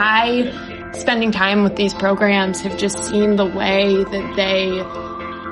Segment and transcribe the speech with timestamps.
[0.00, 4.70] I, spending time with these programs, have just seen the way that they,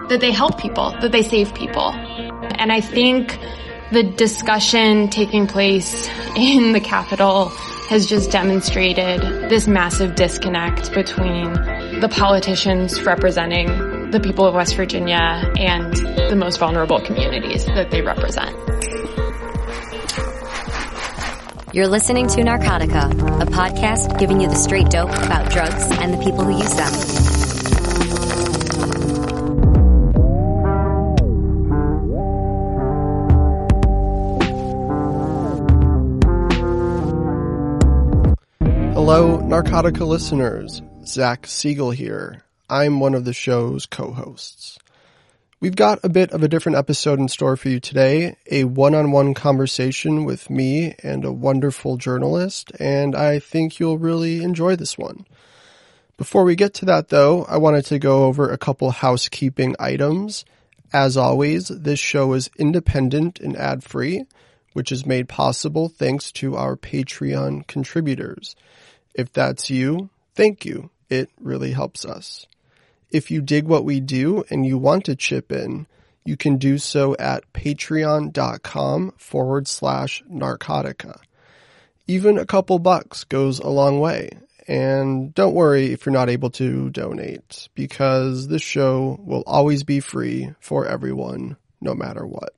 [0.09, 1.91] that they help people, that they save people.
[1.91, 3.39] And I think
[3.91, 7.49] the discussion taking place in the Capitol
[7.89, 9.21] has just demonstrated
[9.51, 11.53] this massive disconnect between
[12.01, 15.93] the politicians representing the people of West Virginia and
[16.31, 18.57] the most vulnerable communities that they represent.
[21.77, 23.13] You're listening to Narcotica,
[23.43, 26.91] a podcast giving you the straight dope about drugs and the people who use them.
[38.95, 40.81] Hello, Narcotica listeners.
[41.05, 42.43] Zach Siegel here.
[42.71, 44.79] I'm one of the show's co-hosts.
[45.59, 49.33] We've got a bit of a different episode in store for you today, a one-on-one
[49.33, 55.27] conversation with me and a wonderful journalist, and I think you'll really enjoy this one.
[56.19, 60.45] Before we get to that though, I wanted to go over a couple housekeeping items.
[60.93, 64.27] As always, this show is independent and ad-free,
[64.75, 68.57] which is made possible thanks to our Patreon contributors.
[69.15, 70.91] If that's you, thank you.
[71.09, 72.47] It really helps us.
[73.11, 75.87] If you dig what we do and you want to chip in,
[76.25, 81.21] you can do so at patreon.com forward slash narcotica.
[82.09, 84.31] Even a couple bucks goes a long way.
[84.69, 90.01] And don't worry if you're not able to donate because this show will always be
[90.01, 92.53] free for everyone, no matter what.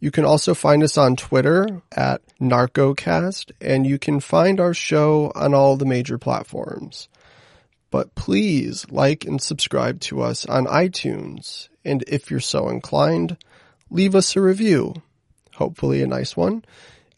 [0.00, 5.32] You can also find us on Twitter at Narcocast, and you can find our show
[5.34, 7.08] on all the major platforms.
[7.94, 13.36] But please like and subscribe to us on iTunes, and if you're so inclined,
[13.88, 14.94] leave us a review.
[15.54, 16.64] Hopefully a nice one.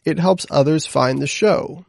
[0.05, 1.83] It helps others find the show.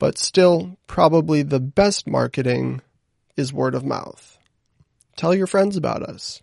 [0.00, 2.80] But still, probably the best marketing
[3.36, 4.36] is word of mouth.
[5.14, 6.42] Tell your friends about us.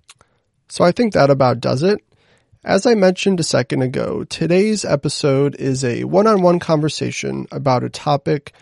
[0.70, 2.00] So I think that about does it.
[2.64, 8.54] As I mentioned a second ago, today's episode is a one-on-one conversation about a topic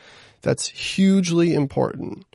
[0.41, 2.25] that's hugely important.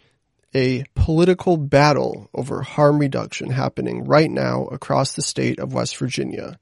[0.56, 6.58] A political battle over harm reduction happening right now across the state of West Virginia.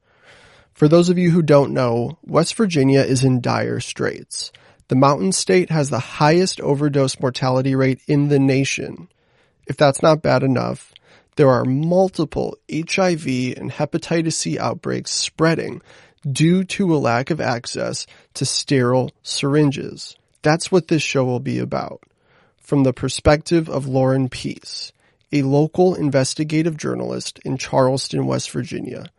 [0.72, 4.50] For those of you who don't know, West Virginia is in dire straits.
[4.88, 9.06] The mountain state has the highest overdose mortality rate in the nation.
[9.69, 10.93] If that's not bad enough,
[11.37, 13.26] there are multiple HIV
[13.56, 15.82] and hepatitis C outbreaks spreading
[16.28, 20.16] due to a lack of access to sterile syringes.
[20.43, 22.03] That's what this show will be about.
[22.64, 24.91] From the perspective of Lauren Peace,
[25.30, 29.10] a local investigative journalist in Charleston, West Virginia,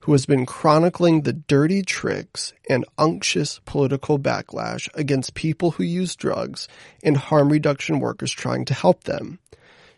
[0.00, 6.16] who has been chronicling the dirty tricks and unctuous political backlash against people who use
[6.16, 6.68] drugs
[7.02, 9.40] and harm reduction workers trying to help them.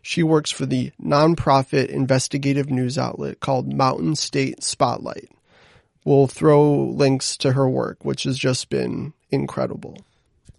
[0.03, 5.31] She works for the nonprofit investigative news outlet called Mountain State Spotlight.
[6.05, 9.99] We'll throw links to her work, which has just been incredible.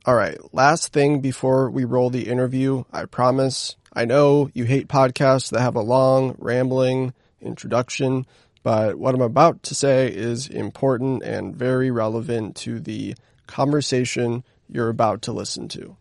[0.05, 3.75] All right, last thing before we roll the interview, I promise.
[3.91, 8.25] I know you hate podcasts that have a long, rambling introduction,
[8.63, 13.15] but what I'm about to say is important and very relevant to the
[13.45, 15.97] conversation you're about to listen to.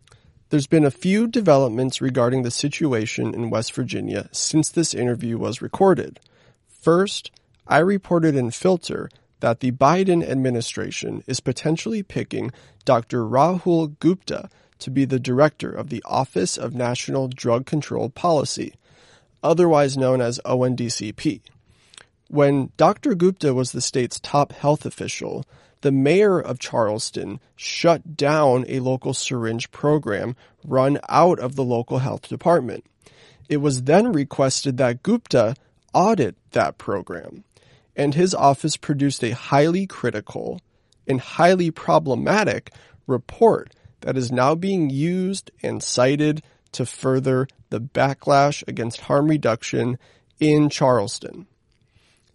[0.50, 5.60] There's been a few developments regarding the situation in West Virginia since this interview was
[5.60, 6.20] recorded.
[6.68, 7.32] First,
[7.66, 9.10] I reported in Filter
[9.40, 12.50] that the Biden administration is potentially picking
[12.84, 13.24] Dr.
[13.24, 18.74] Rahul Gupta to be the director of the Office of National Drug Control Policy,
[19.42, 21.40] otherwise known as ONDCP.
[22.28, 23.14] When Dr.
[23.14, 25.44] Gupta was the state's top health official,
[25.80, 31.98] the mayor of Charleston shut down a local syringe program run out of the local
[31.98, 32.84] health department.
[33.48, 35.54] It was then requested that Gupta
[35.94, 37.44] audit that program,
[37.98, 40.60] and his office produced a highly critical
[41.06, 42.70] and highly problematic
[43.08, 46.40] report that is now being used and cited
[46.70, 49.98] to further the backlash against harm reduction
[50.38, 51.46] in Charleston.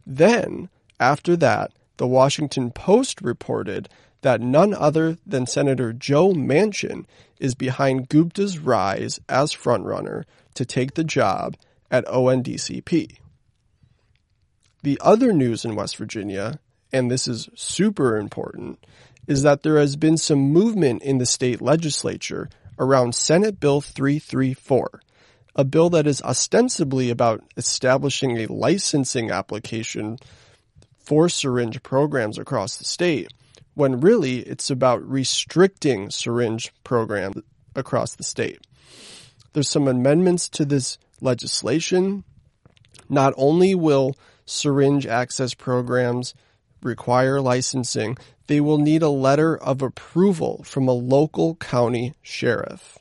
[0.06, 3.88] Then, after that, the Washington Post reported
[4.22, 7.06] that none other than Senator Joe Manchin
[7.40, 10.24] is behind Gupta's rise as frontrunner
[10.56, 11.56] to take the job
[11.90, 13.18] at ONDCP.
[14.84, 16.60] The other news in West Virginia,
[16.92, 18.86] and this is super important,
[19.28, 25.02] is that there has been some movement in the state legislature around Senate Bill 334,
[25.56, 30.18] a bill that is ostensibly about establishing a licensing application
[31.00, 33.32] for syringe programs across the state,
[33.76, 37.42] when really it's about restricting syringe programs
[37.74, 38.60] across the state.
[39.54, 42.26] There's some amendments to this legislation.
[43.08, 46.34] Not only will syringe access programs
[46.82, 48.18] require licensing,
[48.48, 52.98] they will need a letter of approval from a local county sheriff.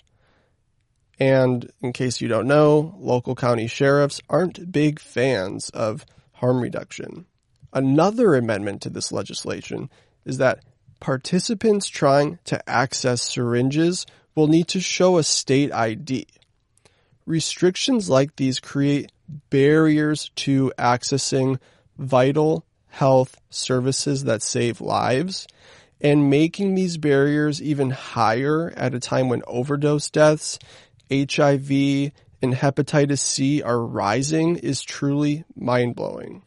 [1.19, 7.27] And in case you don't know, local county sheriffs aren't big fans of harm reduction.
[7.73, 9.89] Another amendment to this legislation
[10.25, 10.65] is that
[11.01, 16.27] participants trying to access syringes will need to show a state ID.
[17.25, 19.12] Restrictions like these create
[19.51, 21.59] barriers to accessing
[21.99, 25.47] vital health services that save lives
[26.01, 30.59] and making these barriers even higher at a time when overdose deaths,
[31.11, 31.71] HIV,
[32.43, 36.43] and hepatitis C are rising is truly mind blowing.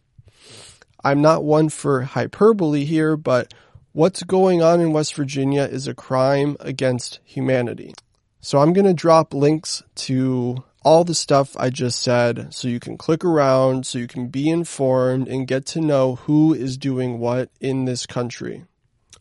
[1.04, 3.54] I'm not one for hyperbole here, but
[3.94, 7.94] what's going on in West Virginia is a crime against humanity.
[8.42, 12.80] So I'm going to drop links to all the stuff I just said so you
[12.80, 17.18] can click around, so you can be informed and get to know who is doing
[17.18, 18.64] what in this country.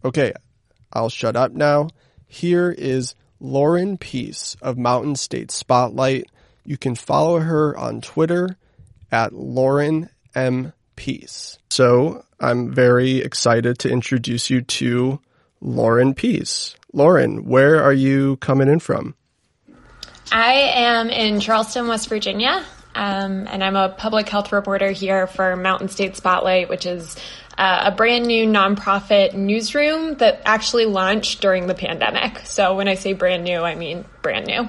[0.04, 0.34] Okay,
[0.92, 1.88] I'll shut up now.
[2.26, 6.30] Here is Lauren Peace of Mountain State Spotlight.
[6.64, 8.58] You can follow her on Twitter
[9.10, 10.74] at Lauren M.
[10.96, 11.58] Peace.
[11.70, 15.18] So I'm very excited to introduce you to
[15.62, 16.76] Lauren Peace.
[16.92, 19.14] Lauren, where are you coming in from?
[20.32, 25.56] I am in Charleston, West Virginia, um, and I'm a public health reporter here for
[25.56, 27.16] Mountain State Spotlight, which is
[27.56, 32.38] uh, a brand new nonprofit newsroom that actually launched during the pandemic.
[32.40, 34.68] So when I say brand new, I mean brand new.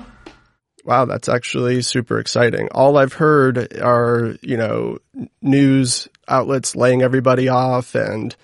[0.84, 2.70] Wow, that's actually super exciting.
[2.72, 5.00] All I've heard are, you know,
[5.42, 8.36] news outlets laying everybody off and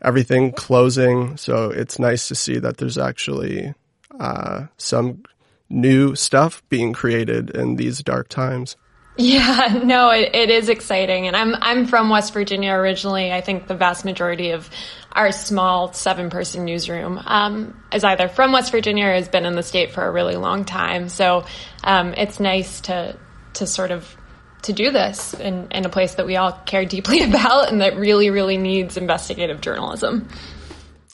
[0.00, 1.36] everything closing.
[1.36, 3.74] So it's nice to see that there's actually
[4.20, 5.24] uh, some
[5.70, 8.76] new stuff being created in these dark times.
[9.16, 11.26] Yeah, no, it, it is exciting.
[11.26, 13.32] And I'm, I'm from West Virginia originally.
[13.32, 14.68] I think the vast majority of
[15.12, 19.54] our small seven person newsroom, um, is either from West Virginia or has been in
[19.54, 21.08] the state for a really long time.
[21.08, 21.44] So,
[21.82, 23.16] um, it's nice to,
[23.54, 24.16] to sort of
[24.62, 27.96] to do this in, in a place that we all care deeply about and that
[27.96, 30.28] really, really needs investigative journalism.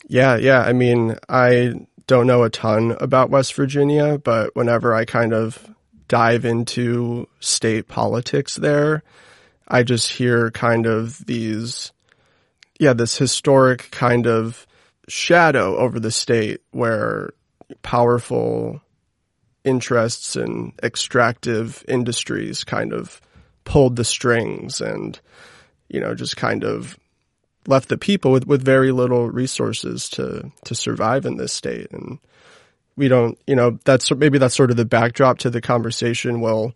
[0.09, 0.61] Yeah, yeah.
[0.61, 1.75] I mean, I
[2.07, 5.69] don't know a ton about West Virginia, but whenever I kind of
[6.09, 9.03] dive into state politics there,
[9.67, 11.93] I just hear kind of these,
[12.79, 14.67] yeah, this historic kind of
[15.09, 17.31] shadow over the state where
[17.83, 18.81] powerful
[19.65, 23.21] interests and extractive industries kind of
[23.65, 25.19] pulled the strings and,
[25.89, 26.97] you know, just kind of
[27.67, 31.91] left the people with, with very little resources to, to survive in this state.
[31.93, 32.19] And
[32.97, 36.75] we don't, you know, that's maybe that's sort of the backdrop to the conversation we'll,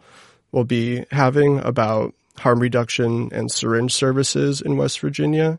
[0.52, 5.58] we'll be having about harm reduction and syringe services in West Virginia.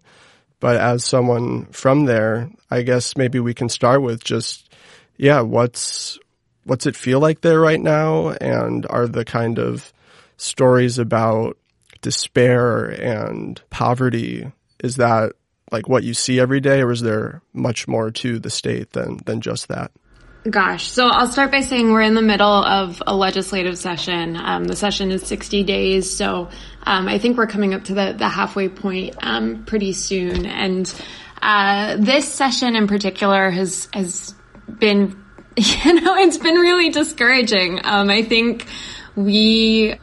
[0.60, 4.72] But as someone from there, I guess maybe we can start with just,
[5.18, 6.20] yeah, what's,
[6.66, 8.30] what's it feel like there right now?
[8.30, 9.92] And are the kind of
[10.38, 11.58] stories about
[12.02, 14.52] despair and poverty,
[14.84, 15.34] is that
[15.72, 19.18] like what you see every day or is there much more to the state than,
[19.26, 19.92] than just that?
[20.50, 24.36] Gosh, so I'll start by saying we're in the middle of a legislative session.
[24.36, 26.50] Um, the session is 60 days, so
[26.84, 30.48] um, I think we're coming up to the, the halfway point um, pretty soon.
[30.48, 30.92] And
[31.44, 34.34] uh, this session in particular has has
[34.68, 35.24] been,
[35.58, 37.80] you know, it's been really discouraging.
[37.84, 38.66] Um, I think
[39.16, 39.96] we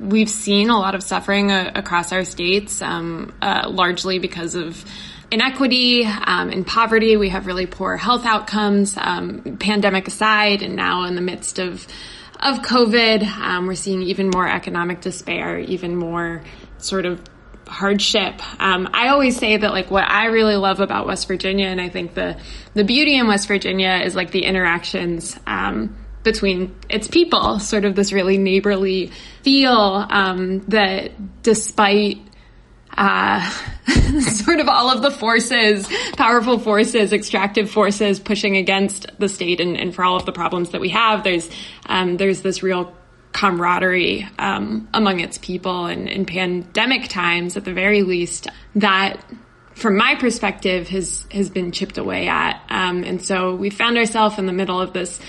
[0.00, 4.84] we've seen a lot of suffering uh, across our states, um, uh, largely because of
[5.30, 7.16] inequity um, and poverty.
[7.16, 11.86] We have really poor health outcomes, um, pandemic aside, and now in the midst of
[12.40, 16.42] of COVID, um, we're seeing even more economic despair, even more
[16.78, 17.22] sort of
[17.68, 18.40] hardship.
[18.60, 21.90] Um, I always say that like what I really love about West Virginia, and I
[21.90, 22.38] think the
[22.74, 27.94] the beauty in West Virginia is like the interactions um, between its people, sort of
[27.94, 29.10] this really neighborly
[29.42, 31.12] feel um, that
[31.42, 32.18] despite
[32.96, 33.48] uh,
[34.20, 39.76] sort of all of the forces, powerful forces, extractive forces pushing against the state and,
[39.76, 41.48] and for all of the problems that we have, there's
[41.86, 42.94] um, there's this real
[43.32, 49.24] camaraderie um, among its people and in pandemic times at the very least that
[49.74, 52.60] from my perspective has has been chipped away at.
[52.68, 55.20] Um, and so we found ourselves in the middle of this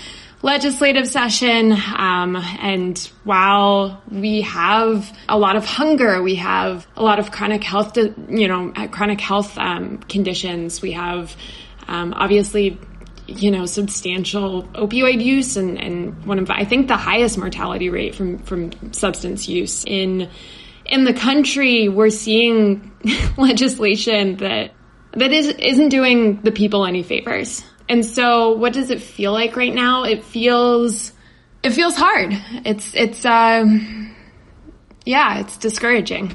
[0.42, 1.72] legislative session.
[1.72, 7.64] Um, and while we have a lot of hunger, we have a lot of chronic
[7.64, 10.82] health, you know, chronic health um, conditions.
[10.82, 11.36] We have
[11.88, 12.78] Um, obviously,
[13.26, 18.14] you know, substantial opioid use and, and one of, I think the highest mortality rate
[18.14, 20.28] from, from substance use in,
[20.86, 21.88] in the country.
[21.88, 22.92] We're seeing
[23.36, 24.72] legislation that,
[25.12, 27.62] that is, isn't doing the people any favors.
[27.92, 30.04] And so what does it feel like right now?
[30.04, 31.12] It feels,
[31.62, 32.32] it feels hard.
[32.64, 34.16] It's, it's, um,
[35.04, 36.34] yeah, it's discouraging.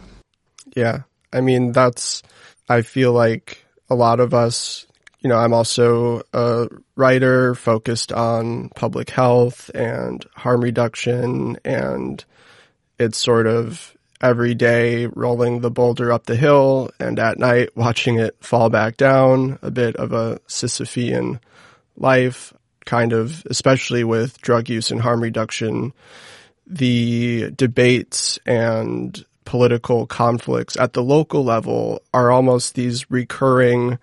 [0.75, 0.99] Yeah.
[1.33, 2.21] I mean, that's,
[2.69, 4.85] I feel like a lot of us
[5.21, 12.23] you know, I'm also a writer focused on public health and harm reduction and
[12.99, 18.19] it's sort of every day rolling the boulder up the hill and at night watching
[18.19, 21.39] it fall back down, a bit of a Sisyphean
[21.95, 22.53] life,
[22.85, 25.93] kind of, especially with drug use and harm reduction.
[26.65, 33.97] The debates and political conflicts at the local level are almost these recurring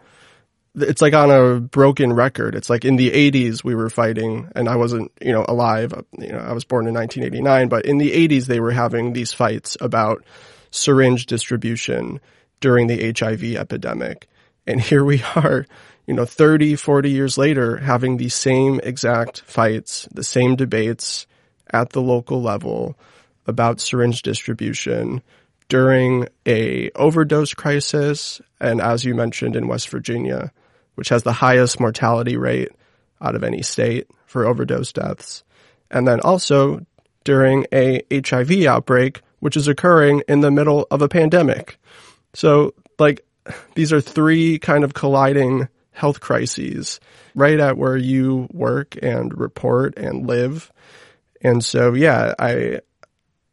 [0.76, 2.54] it's like on a broken record.
[2.54, 5.92] It's like in the 80s we were fighting and I wasn't, you know, alive.
[6.18, 9.32] You know, I was born in 1989, but in the 80s they were having these
[9.32, 10.24] fights about
[10.70, 12.20] syringe distribution
[12.60, 14.28] during the HIV epidemic.
[14.66, 15.66] And here we are,
[16.06, 21.26] you know, 30, 40 years later having the same exact fights, the same debates
[21.70, 22.98] at the local level
[23.46, 25.22] about syringe distribution
[25.68, 30.52] during a overdose crisis and as you mentioned in West Virginia,
[30.94, 32.70] which has the highest mortality rate
[33.20, 35.44] out of any state for overdose deaths.
[35.90, 36.84] And then also
[37.24, 41.78] during a HIV outbreak, which is occurring in the middle of a pandemic.
[42.34, 43.24] So like
[43.74, 47.00] these are three kind of colliding health crises
[47.34, 50.72] right at where you work and report and live.
[51.40, 52.80] And so, yeah, I,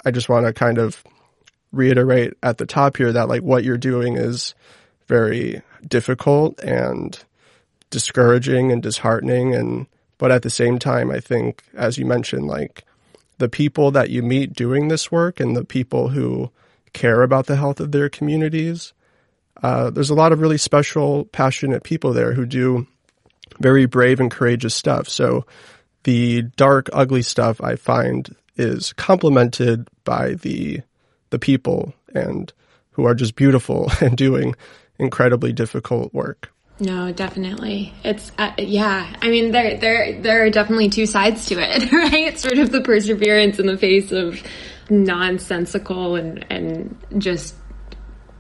[0.03, 1.03] I just want to kind of
[1.71, 4.55] reiterate at the top here that like what you're doing is
[5.07, 7.17] very difficult and
[7.91, 9.85] discouraging and disheartening and
[10.17, 12.83] but at the same time I think as you mentioned like
[13.37, 16.49] the people that you meet doing this work and the people who
[16.93, 18.93] care about the health of their communities
[19.61, 22.87] uh, there's a lot of really special passionate people there who do
[23.59, 25.45] very brave and courageous stuff so
[26.03, 30.81] the dark ugly stuff I find is complemented by the
[31.29, 32.51] the people and
[32.91, 34.55] who are just beautiful and doing
[34.99, 36.51] incredibly difficult work.
[36.81, 37.93] No, definitely.
[38.03, 39.15] It's uh, yeah.
[39.21, 42.37] I mean, there there there are definitely two sides to it, right?
[42.39, 44.41] Sort of the perseverance in the face of
[44.89, 47.55] nonsensical and and just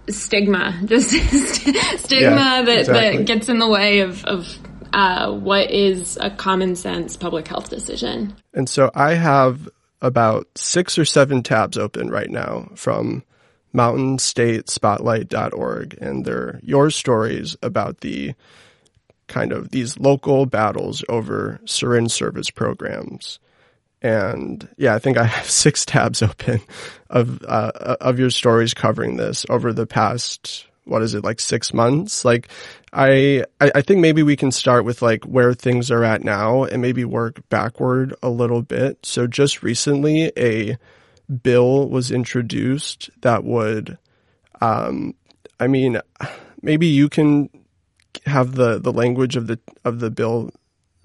[0.09, 3.17] stigma, just stigma yeah, that exactly.
[3.17, 4.57] that gets in the way of of
[4.91, 8.35] uh, what is a common sense public health decision.
[8.55, 9.69] And so I have
[10.01, 13.23] about six or seven tabs open right now from
[13.73, 18.33] mountainstatespotlight.org and they're your stories about the
[19.27, 23.39] kind of these local battles over syringe service programs.
[24.01, 26.59] And yeah, I think I have six tabs open
[27.09, 31.73] of, uh, of your stories covering this over the past, what is it, like six
[31.73, 32.25] months?
[32.25, 32.49] Like,
[32.93, 36.81] I, I think maybe we can start with like where things are at now and
[36.81, 39.05] maybe work backward a little bit.
[39.05, 40.77] So just recently, a
[41.31, 43.97] bill was introduced that would,
[44.61, 45.15] um,
[45.59, 45.99] I mean,
[46.61, 47.49] maybe you can
[48.25, 50.51] have the, the language of the, of the bill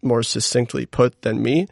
[0.02, 1.66] more succinctly put than me,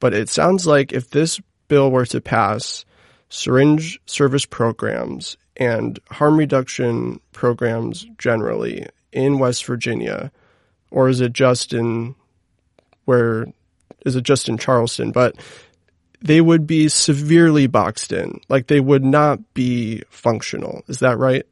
[0.00, 2.84] but it sounds like if this bill were to pass,
[3.28, 10.30] syringe service programs and harm reduction programs generally in West Virginia,
[10.90, 12.14] or is it just in
[13.04, 13.46] where
[14.04, 15.10] is it just in Charleston?
[15.10, 15.36] But
[16.22, 18.40] they would be severely boxed in.
[18.48, 20.82] Like they would not be functional.
[20.88, 21.46] Is that right?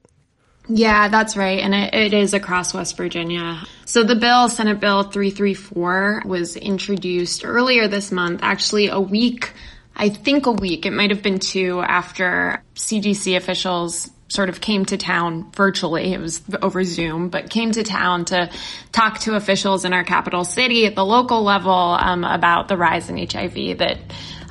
[0.66, 1.61] Yeah, that's right.
[1.61, 3.62] And it, it is across West Virginia.
[3.85, 9.52] So the bill, Senate Bill 334, was introduced earlier this month, actually a week,
[9.97, 14.84] I think a week, it might have been two after CDC officials sort of came
[14.86, 16.12] to town virtually.
[16.12, 18.50] It was over Zoom, but came to town to
[18.90, 23.08] talk to officials in our capital city at the local level um, about the rise
[23.08, 23.98] in HIV that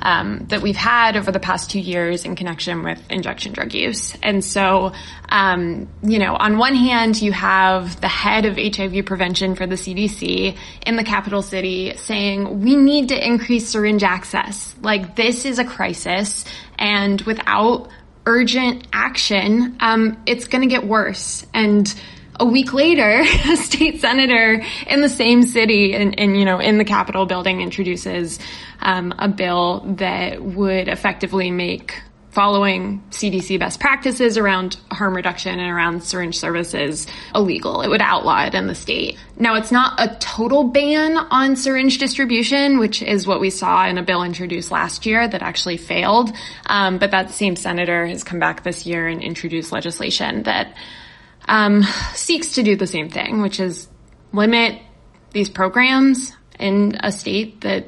[0.04, 4.14] um, that we've had over the past two years in connection with injection drug use.
[4.22, 4.92] And so,
[5.30, 9.76] um, you know, on one hand, you have the head of HIV prevention for the
[9.76, 14.74] CDC in the capital city saying we need to increase syringe access.
[14.82, 16.44] Like this is a crisis,
[16.78, 17.88] and without
[18.26, 21.46] urgent action, um, it's going to get worse.
[21.52, 21.92] And
[22.38, 26.84] a week later, a state senator in the same city and, you know, in the
[26.84, 28.38] Capitol building introduces
[28.80, 32.00] um, a bill that would effectively make
[32.34, 37.80] following CDC best practices around harm reduction and around syringe services illegal.
[37.82, 39.16] It would outlaw it in the state.
[39.38, 43.98] Now, it's not a total ban on syringe distribution, which is what we saw in
[43.98, 46.32] a bill introduced last year that actually failed.
[46.66, 50.74] Um, but that same senator has come back this year and introduced legislation that
[51.46, 53.88] um, seeks to do the same thing, which is
[54.32, 54.82] limit
[55.30, 57.86] these programs in a state that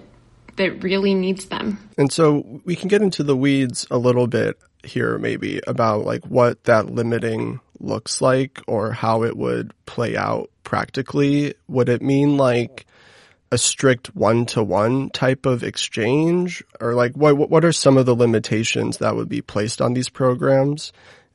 [0.57, 1.79] that really needs them.
[1.99, 6.25] And so we can get into the weeds a little bit here maybe about like
[6.27, 11.55] what that limiting looks like or how it would play out practically.
[11.69, 12.87] Would it mean like
[13.53, 18.07] a strict one to one type of exchange or like what what are some of
[18.07, 20.93] the limitations that would be placed on these programs?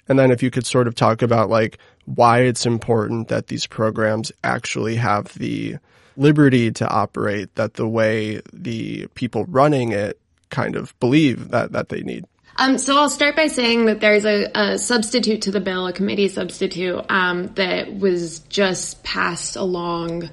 [0.07, 3.67] And then if you could sort of talk about like why it's important that these
[3.67, 5.77] programs actually have the
[6.17, 11.89] liberty to operate that the way the people running it kind of believe that, that
[11.89, 12.25] they need.
[12.57, 15.93] Um, so I'll start by saying that there's a, a substitute to the bill, a
[15.93, 20.29] committee substitute um, that was just passed along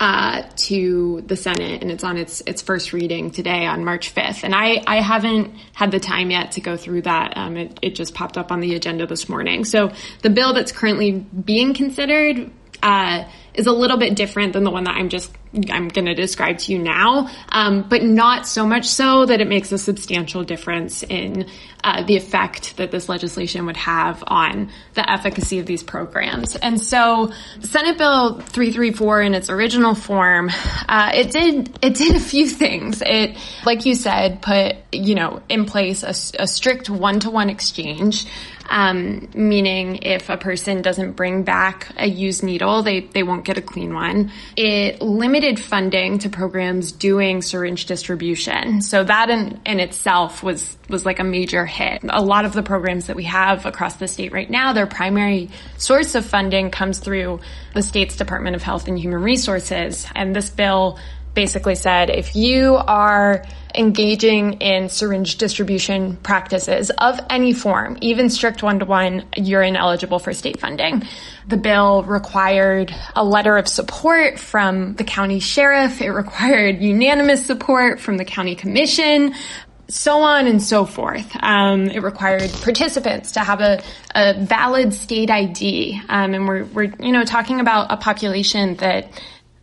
[0.00, 4.44] uh, to the Senate, and it's on its its first reading today on March 5th.
[4.44, 7.36] And I I haven't had the time yet to go through that.
[7.36, 9.66] Um, it it just popped up on the agenda this morning.
[9.66, 12.50] So the bill that's currently being considered.
[12.82, 15.32] Uh, is a little bit different than the one that I'm just
[15.70, 19.48] I'm going to describe to you now, um, but not so much so that it
[19.48, 21.46] makes a substantial difference in
[21.82, 26.54] uh, the effect that this legislation would have on the efficacy of these programs.
[26.54, 27.32] And so,
[27.62, 30.50] Senate Bill 334 in its original form,
[30.88, 33.02] uh, it did it did a few things.
[33.04, 37.50] It, like you said, put you know in place a, a strict one to one
[37.50, 38.26] exchange
[38.70, 43.58] um, meaning if a person doesn't bring back a used needle, they, they won't get
[43.58, 44.30] a clean one.
[44.56, 48.80] It limited funding to programs doing syringe distribution.
[48.80, 52.02] So that in, in itself was, was like a major hit.
[52.08, 55.50] A lot of the programs that we have across the state right now, their primary
[55.76, 57.40] source of funding comes through
[57.74, 60.06] the state's Department of Health and Human Resources.
[60.14, 60.98] And this bill
[61.34, 63.44] basically said if you are
[63.74, 70.18] engaging in syringe distribution practices of any form, even strict one to one, you're ineligible
[70.18, 71.04] for state funding.
[71.48, 76.00] The bill required a letter of support from the county sheriff.
[76.00, 79.34] It required unanimous support from the county commission.
[79.88, 81.28] So on and so forth.
[81.40, 83.82] Um, it required participants to have a,
[84.14, 89.10] a valid state ID, um, and we're, we're you know talking about a population that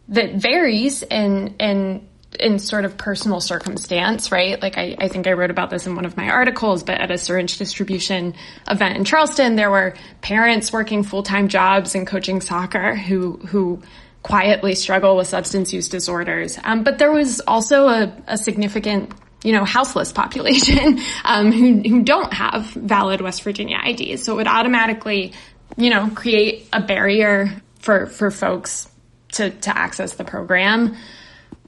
[0.09, 2.07] that varies in in
[2.39, 4.61] in sort of personal circumstance, right?
[4.61, 7.09] Like I, I think I wrote about this in one of my articles, but at
[7.09, 8.35] a syringe distribution
[8.69, 13.81] event in Charleston, there were parents working full-time jobs and coaching soccer who, who
[14.23, 16.59] quietly struggle with substance use disorders.
[16.63, 22.03] Um, but there was also a, a significant you know, houseless population um, who, who
[22.03, 24.23] don't have valid West Virginia IDs.
[24.23, 25.33] So it would automatically,
[25.77, 28.89] you know, create a barrier for, for folks
[29.37, 30.95] to, to access the program.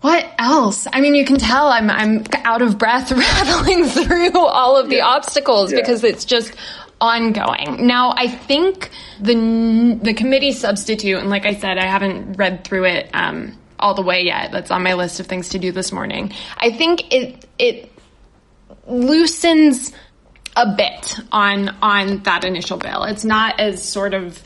[0.02, 0.88] What else?
[0.92, 4.98] I mean, you can tell I'm I'm out of breath rattling through all of the
[4.98, 5.08] yeah.
[5.08, 5.80] obstacles yeah.
[5.80, 6.54] because it's just
[7.02, 7.86] ongoing.
[7.86, 12.86] Now, I think the the committee substitute, and like I said, I haven't read through
[12.86, 14.52] it um, all the way yet.
[14.52, 16.34] That's on my list of things to do this morning.
[16.58, 17.92] I think it it
[18.88, 19.92] loosens
[20.56, 23.04] a bit on on that initial bill.
[23.04, 24.42] It's not as sort of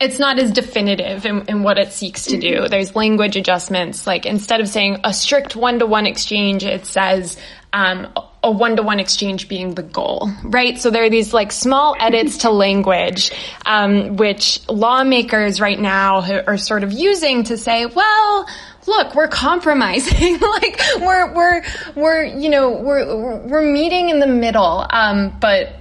[0.00, 2.68] it's not as definitive in, in, what it seeks to do.
[2.68, 4.06] There's language adjustments.
[4.06, 7.36] Like instead of saying a strict one to one exchange, it says
[7.74, 8.08] um,
[8.42, 10.78] a one to one exchange being the goal, right?
[10.78, 13.30] So there are these like small edits to language,
[13.66, 18.48] um, which lawmakers right now are sort of using to say, well,
[18.86, 20.38] look, we're compromising.
[20.40, 21.62] like we're we're
[21.94, 24.86] we're you know we're we're meeting in the middle.
[24.88, 25.79] Um, but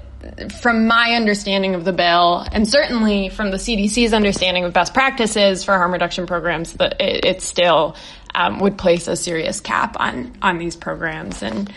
[0.62, 5.63] from my understanding of the bill, and certainly from the CDC's understanding of best practices
[5.63, 7.96] for harm reduction programs, that it, it still
[8.36, 11.44] um, would place a serious cap on on these programs.
[11.44, 11.72] And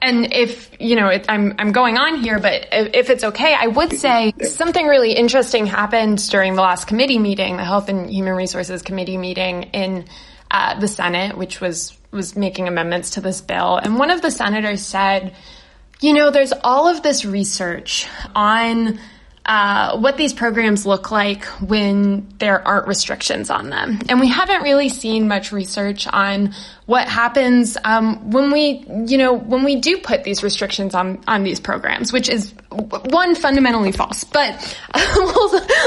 [0.00, 3.54] and if you know, it, I'm I'm going on here, but if, if, it's okay,
[3.58, 8.10] I would say something really interesting happened during the last committee meeting, the Health and
[8.10, 10.06] Human Resources Committee meeting in
[10.50, 14.30] uh, the Senate, which was was making amendments to this bill, and one of the
[14.30, 15.34] senators said
[16.02, 18.98] you know, there's all of this research on
[19.44, 23.98] uh, what these programs look like when there aren't restrictions on them.
[24.08, 26.54] And we haven't really seen much research on
[26.86, 31.42] what happens um, when we, you know, when we do put these restrictions on on
[31.42, 34.78] these programs, which is one fundamentally false, but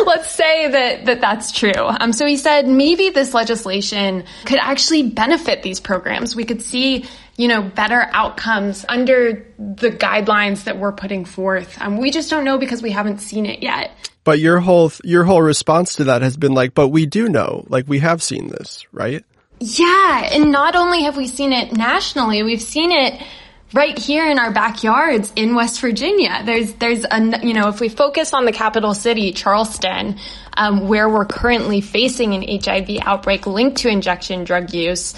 [0.06, 1.72] let's say that, that that's true.
[1.78, 6.36] Um, so he said maybe this legislation could actually benefit these programs.
[6.36, 7.06] We could see,
[7.38, 11.80] you know, better outcomes under the guidelines that we're putting forth.
[11.82, 13.92] Um, we just don't know because we haven't seen it yet.
[14.24, 17.66] But your whole, your whole response to that has been like, but we do know,
[17.68, 19.24] like we have seen this, right?
[19.60, 20.30] Yeah.
[20.34, 23.22] And not only have we seen it nationally, we've seen it
[23.74, 26.42] right here in our backyards in West Virginia.
[26.46, 30.18] There's, there's a, you know, if we focus on the capital city, Charleston,
[30.56, 35.14] um, where we're currently facing an HIV outbreak linked to injection drug use,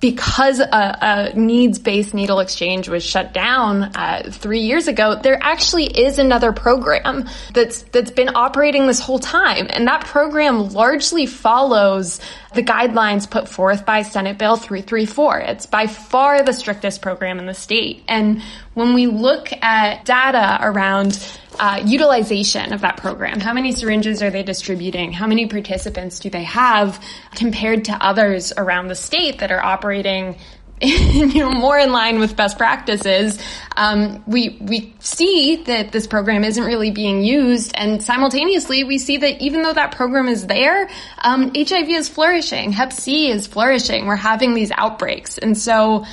[0.00, 0.98] because a,
[1.32, 6.52] a needs-based needle exchange was shut down uh, three years ago, there actually is another
[6.52, 12.20] program that's that's been operating this whole time, and that program largely follows
[12.54, 15.38] the guidelines put forth by Senate Bill 334.
[15.40, 18.42] It's by far the strictest program in the state, and
[18.74, 21.12] when we look at data around
[21.60, 23.38] uh, utilization of that program.
[23.38, 25.12] How many syringes are they distributing?
[25.12, 30.36] How many participants do they have compared to others around the state that are operating
[30.82, 33.38] you know, more in line with best practices,
[33.76, 39.18] um, we we see that this program isn't really being used, and simultaneously we see
[39.18, 44.06] that even though that program is there, um, HIV is flourishing, Hep C is flourishing.
[44.06, 46.06] We're having these outbreaks, and so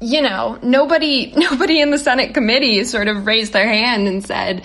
[0.00, 4.62] you know nobody nobody in the Senate committee sort of raised their hand and said,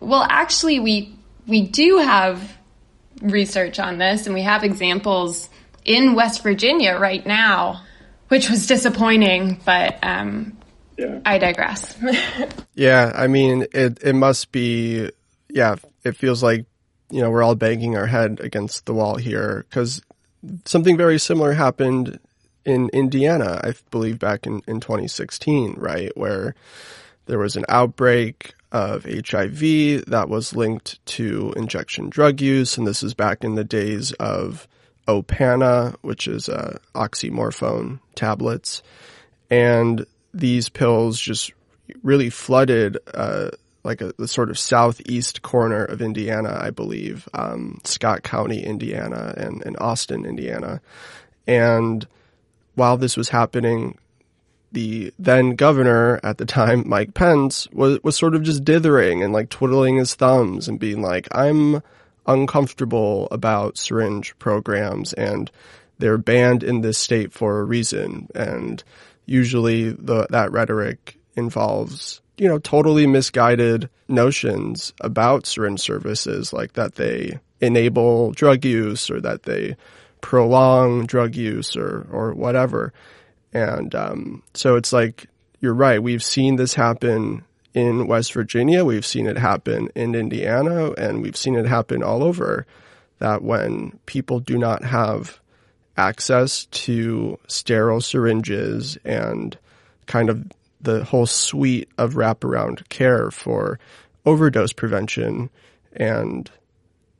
[0.00, 1.14] well, actually, we
[1.46, 2.56] we do have
[3.22, 5.48] research on this, and we have examples
[5.84, 7.82] in West Virginia right now,
[8.28, 9.60] which was disappointing.
[9.64, 10.56] But um,
[10.96, 11.20] yeah.
[11.24, 11.96] I digress.
[12.74, 15.10] yeah, I mean, it it must be.
[15.48, 16.64] Yeah, it feels like
[17.10, 20.02] you know we're all banging our head against the wall here because
[20.64, 22.18] something very similar happened
[22.64, 26.54] in Indiana, I believe, back in in 2016, right, where
[27.26, 32.78] there was an outbreak of HIV that was linked to injection drug use.
[32.78, 34.68] And this is back in the days of
[35.08, 38.82] Opana, which is uh, oxymorphone tablets.
[39.50, 41.52] And these pills just
[42.02, 43.50] really flooded uh,
[43.82, 49.34] like a, the sort of southeast corner of Indiana, I believe, um, Scott County, Indiana,
[49.36, 50.80] and, and Austin, Indiana.
[51.46, 52.06] And
[52.74, 53.98] while this was happening,
[54.72, 59.32] the then governor at the time, Mike Pence, was, was sort of just dithering and
[59.32, 61.82] like twiddling his thumbs and being like, I'm
[62.26, 65.50] uncomfortable about syringe programs and
[65.98, 68.28] they're banned in this state for a reason.
[68.34, 68.82] And
[69.26, 76.94] usually the, that rhetoric involves, you know, totally misguided notions about syringe services, like that
[76.94, 79.76] they enable drug use or that they
[80.20, 82.92] prolong drug use or, or whatever.
[83.52, 85.26] And um, so it's like,
[85.60, 86.02] you're right.
[86.02, 88.84] We've seen this happen in West Virginia.
[88.84, 92.66] We've seen it happen in Indiana and we've seen it happen all over
[93.18, 95.40] that when people do not have
[95.96, 99.56] access to sterile syringes and
[100.06, 100.44] kind of
[100.80, 103.78] the whole suite of wraparound care for
[104.24, 105.50] overdose prevention
[105.92, 106.50] and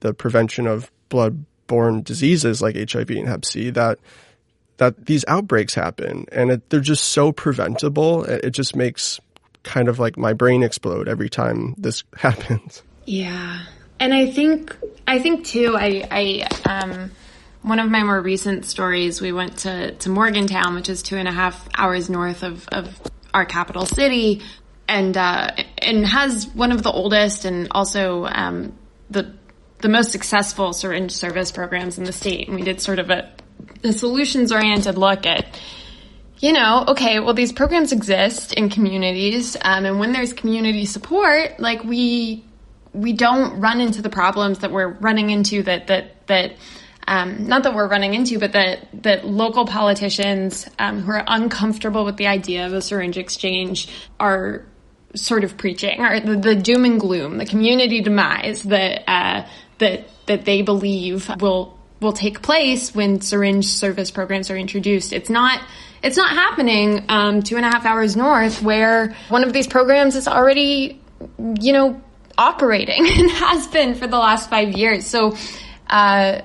[0.00, 3.98] the prevention of blood-borne diseases like HIV and Hep C, that
[4.80, 8.24] that these outbreaks happen and it, they're just so preventable.
[8.24, 9.20] It, just makes
[9.62, 12.82] kind of like my brain explode every time this happens.
[13.04, 13.60] Yeah.
[14.00, 14.74] And I think,
[15.06, 17.10] I think too, I, I, um,
[17.60, 21.28] one of my more recent stories, we went to, to Morgantown, which is two and
[21.28, 22.98] a half hours north of, of
[23.34, 24.40] our capital city
[24.88, 28.72] and, uh, and has one of the oldest and also, um,
[29.10, 29.34] the,
[29.82, 32.48] the most successful syringe service programs in the state.
[32.48, 33.30] And we did sort of a,
[33.82, 35.46] the solutions oriented look at
[36.40, 41.60] you know, okay, well, these programs exist in communities, um, and when there's community support,
[41.60, 42.44] like we
[42.92, 46.52] we don't run into the problems that we're running into that that that
[47.06, 52.06] um, not that we're running into, but that that local politicians um, who are uncomfortable
[52.06, 54.64] with the idea of a syringe exchange are
[55.14, 59.46] sort of preaching, or the, the doom and gloom, the community demise that uh,
[59.78, 65.12] that that they believe will will take place when syringe service programs are introduced.
[65.12, 65.60] It's not
[66.02, 70.16] it's not happening um, two and a half hours north where one of these programs
[70.16, 71.00] is already
[71.60, 72.00] you know
[72.38, 75.06] operating and has been for the last five years.
[75.06, 75.36] So
[75.88, 76.42] uh,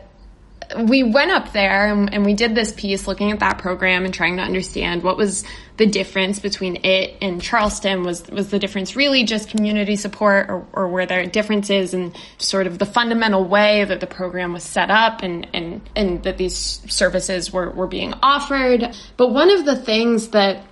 [0.84, 4.14] we went up there and, and, we did this piece looking at that program and
[4.14, 5.44] trying to understand what was
[5.78, 8.04] the difference between it and Charleston.
[8.04, 12.68] Was was the difference really just community support, or, or were there differences in sort
[12.68, 16.56] of the fundamental way that the program was set up and and and that these
[16.56, 18.96] services were were being offered?
[19.18, 20.64] But one of the things that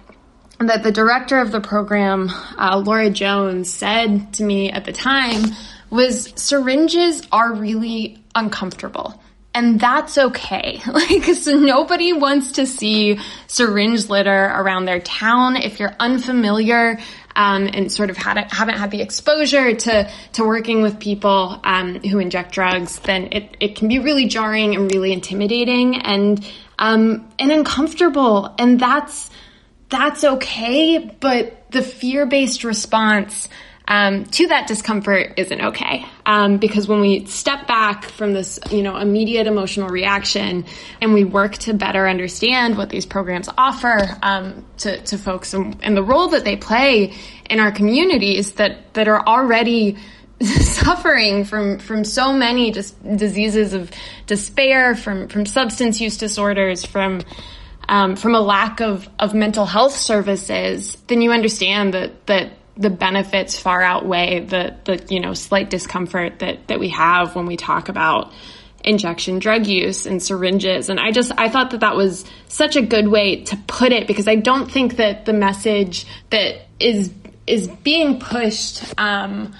[0.59, 5.43] that the director of the program, uh, Laura Jones, said to me at the time
[5.89, 9.21] was syringes are really uncomfortable.
[9.55, 10.81] And that's okay.
[10.87, 15.55] Like, so nobody wants to see syringe litter around their town.
[15.55, 16.99] If you're unfamiliar,
[17.35, 21.95] um, and sort of had, haven't had the exposure to to working with people um,
[22.01, 26.45] who inject drugs, then it, it can be really jarring and really intimidating and
[26.77, 28.53] um, and uncomfortable.
[28.57, 29.29] And that's
[29.89, 33.49] that's okay, but the fear based response
[33.87, 36.05] um, to that discomfort isn't okay.
[36.25, 40.65] Um, because when we step back from this, you know, immediate emotional reaction
[41.01, 45.77] and we work to better understand what these programs offer um, to, to folks and,
[45.83, 47.13] and the role that they play
[47.49, 49.97] in our communities that, that are already
[50.41, 53.91] suffering from from so many just diseases of
[54.25, 57.21] despair, from from substance use disorders, from
[57.87, 62.89] um, from a lack of of mental health services, then you understand that that the
[62.89, 67.55] benefits far outweigh the the you know slight discomfort that that we have when we
[67.55, 68.31] talk about
[68.83, 72.81] injection drug use and syringes and i just i thought that that was such a
[72.81, 77.13] good way to put it because i don't think that the message that is
[77.45, 79.53] is being pushed um,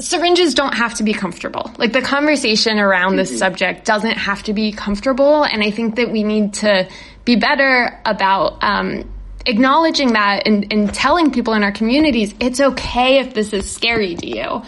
[0.00, 1.70] syringes don't have to be comfortable.
[1.78, 3.38] Like the conversation around this mm-hmm.
[3.38, 5.44] subject doesn't have to be comfortable.
[5.44, 6.88] And I think that we need to
[7.24, 9.11] be better about um,
[9.46, 14.14] acknowledging that and, and telling people in our communities it's okay if this is scary
[14.14, 14.62] to you.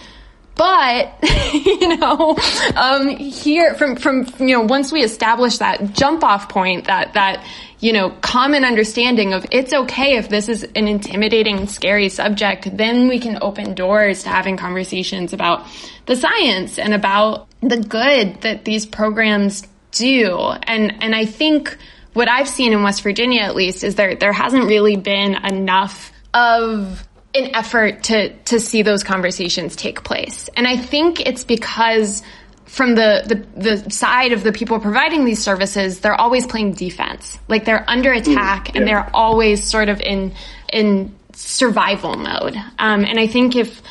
[0.57, 1.19] But
[1.53, 2.37] you know,
[2.77, 7.45] um, here from from you know once we establish that jump off point, that that
[7.81, 13.09] you know common understanding of it's okay if this is an intimidating, scary subject, then
[13.09, 15.67] we can open doors to having conversations about
[16.07, 20.39] the science and about the good that these programs do.
[20.39, 21.77] And and I think
[22.15, 26.13] what I've seen in West Virginia, at least, is there there hasn't really been enough
[26.33, 30.49] of an effort to to see those conversations take place.
[30.57, 32.23] And I think it's because
[32.67, 33.23] from the,
[33.55, 37.39] the, the side of the people providing these services, they're always playing defense.
[37.47, 38.85] Like they're under attack and yeah.
[38.85, 40.35] they're always sort of in
[40.73, 42.57] in survival mode.
[42.79, 43.83] Um, and I think if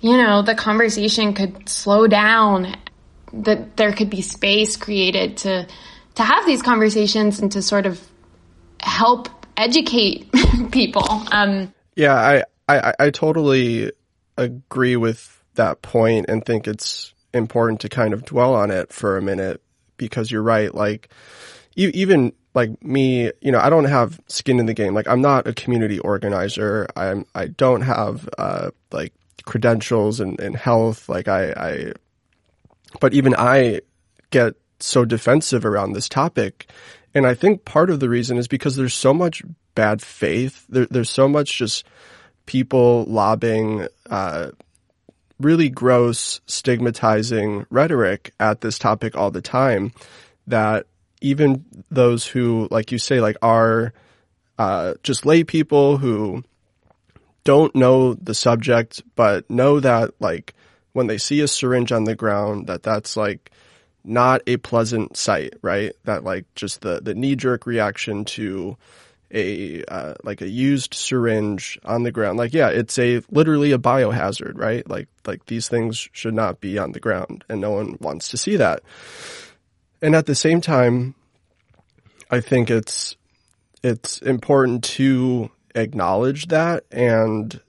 [0.00, 2.76] you know the conversation could slow down,
[3.32, 5.66] that there could be space created to
[6.14, 8.00] to have these conversations and to sort of
[8.80, 10.30] help educate
[10.70, 11.06] people.
[11.32, 13.92] Um, yeah, I, I, I totally
[14.36, 19.16] agree with that point and think it's important to kind of dwell on it for
[19.16, 19.62] a minute
[19.96, 20.74] because you're right.
[20.74, 21.08] Like,
[21.76, 24.94] even like me, you know, I don't have skin in the game.
[24.94, 26.86] Like, I'm not a community organizer.
[26.94, 29.12] I'm, I don't have, uh, like
[29.44, 31.08] credentials and, and health.
[31.08, 31.92] Like, I, I,
[33.00, 33.80] but even I
[34.30, 36.68] get so defensive around this topic.
[37.14, 39.42] And I think part of the reason is because there's so much
[39.74, 40.66] bad faith.
[40.68, 41.84] There, there's so much just
[42.46, 44.50] people lobbing uh,
[45.40, 49.92] really gross, stigmatizing rhetoric at this topic all the time
[50.46, 50.86] that
[51.20, 53.92] even those who, like you say, like are
[54.58, 56.44] uh, just lay people who
[57.44, 60.54] don't know the subject, but know that like
[60.92, 63.50] when they see a syringe on the ground, that that's like
[64.04, 65.92] not a pleasant sight, right?
[66.04, 68.76] That like just the, the knee jerk reaction to
[69.30, 72.38] a, uh, like a used syringe on the ground.
[72.38, 74.88] Like, yeah, it's a literally a biohazard, right?
[74.88, 78.36] Like, like these things should not be on the ground and no one wants to
[78.36, 78.82] see that.
[80.02, 81.14] And at the same time,
[82.30, 83.16] I think it's,
[83.82, 87.60] it's important to acknowledge that and,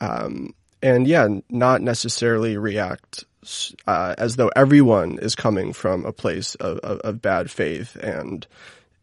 [0.00, 3.24] um, and yeah, not necessarily react
[3.86, 8.46] uh, as though everyone is coming from a place of, of, of, bad faith and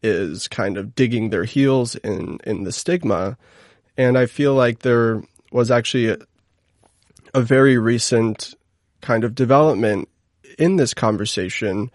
[0.02, 3.36] is kind of digging their heels in in the stigma.
[3.96, 6.18] And I feel like there was actually a,
[7.34, 8.54] a very recent
[9.00, 10.08] kind of development
[10.58, 11.90] in this conversation.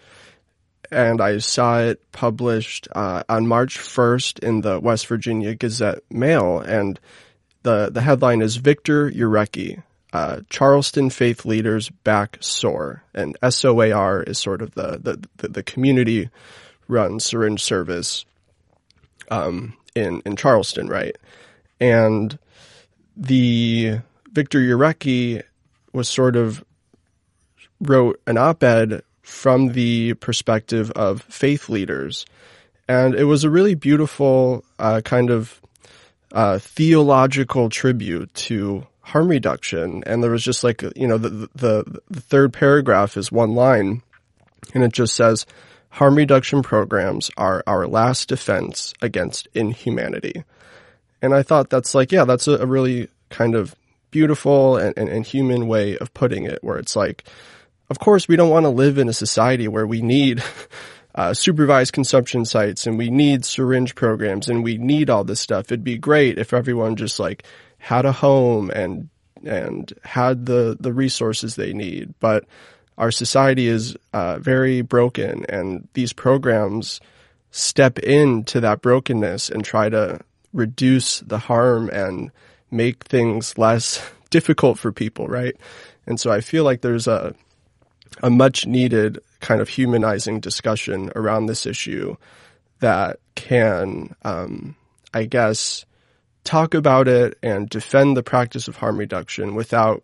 [0.92, 6.60] And I saw it published uh, on March 1st in the West Virginia Gazette Mail.
[6.60, 7.00] And
[7.64, 9.82] the, the headline is Victor Urecki,
[10.14, 16.30] uh, Charleston faith leaders back SOAR, and SOAR is sort of the the, the community
[16.88, 18.24] run syringe service
[19.32, 21.16] um, in in Charleston, right?
[21.80, 22.38] And
[23.18, 24.00] the
[24.32, 25.42] Victor Urecki
[25.94, 26.64] was sort of
[27.82, 32.28] wrote an op-ed from the perspective of faith leaders,
[32.88, 35.60] and it was a really beautiful uh, kind of
[36.32, 40.04] uh, theological tribute to harm reduction.
[40.06, 44.02] And there was just like, you know, the, the, the third paragraph is one line
[44.74, 45.46] and it just says,
[45.90, 50.44] harm reduction programs are our last defense against inhumanity.
[51.22, 53.76] And I thought that's like, yeah, that's a, a really kind of
[54.10, 57.26] beautiful and, and, and human way of putting it, where it's like,
[57.90, 60.42] of course, we don't want to live in a society where we need
[61.16, 65.66] uh, supervised consumption sites and we need syringe programs and we need all this stuff.
[65.66, 67.44] It'd be great if everyone just like
[67.84, 69.10] had a home and
[69.44, 72.14] and had the the resources they need.
[72.22, 72.46] But
[72.98, 77.02] our society is uh, very broken, and these programs
[77.52, 80.22] step into that brokenness and try to
[80.54, 82.32] reduce the harm and
[82.72, 85.56] make things less difficult for people, right?
[86.08, 87.36] And so I feel like there's a
[88.22, 92.16] a much needed kind of humanizing discussion around this issue
[92.80, 94.78] that can, um,
[95.14, 95.86] I guess,
[96.44, 100.04] talk about it and defend the practice of harm reduction without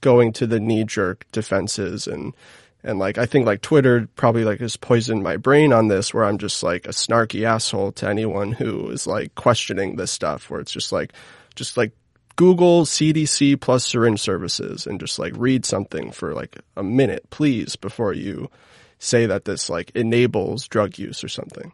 [0.00, 2.34] going to the knee jerk defenses and
[2.82, 6.24] and like I think like Twitter probably like has poisoned my brain on this where
[6.24, 10.60] I'm just like a snarky asshole to anyone who is like questioning this stuff where
[10.60, 11.12] it's just like
[11.54, 11.92] just like
[12.36, 17.76] Google CDC plus syringe services and just like read something for like a minute, please,
[17.76, 18.50] before you
[18.98, 21.72] say that this like enables drug use or something.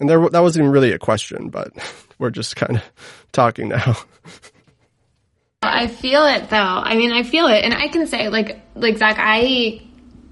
[0.00, 1.72] And there, that wasn't even really a question, but
[2.18, 3.96] we're just kind of talking now.
[5.62, 6.56] I feel it though.
[6.56, 7.64] I mean, I feel it.
[7.64, 9.82] And I can say like, like Zach, I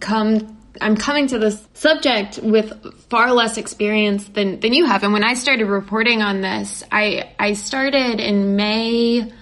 [0.00, 2.72] come I'm coming to this subject with
[3.08, 5.04] far less experience than, than you have.
[5.04, 9.32] And when I started reporting on this, I, I started in May.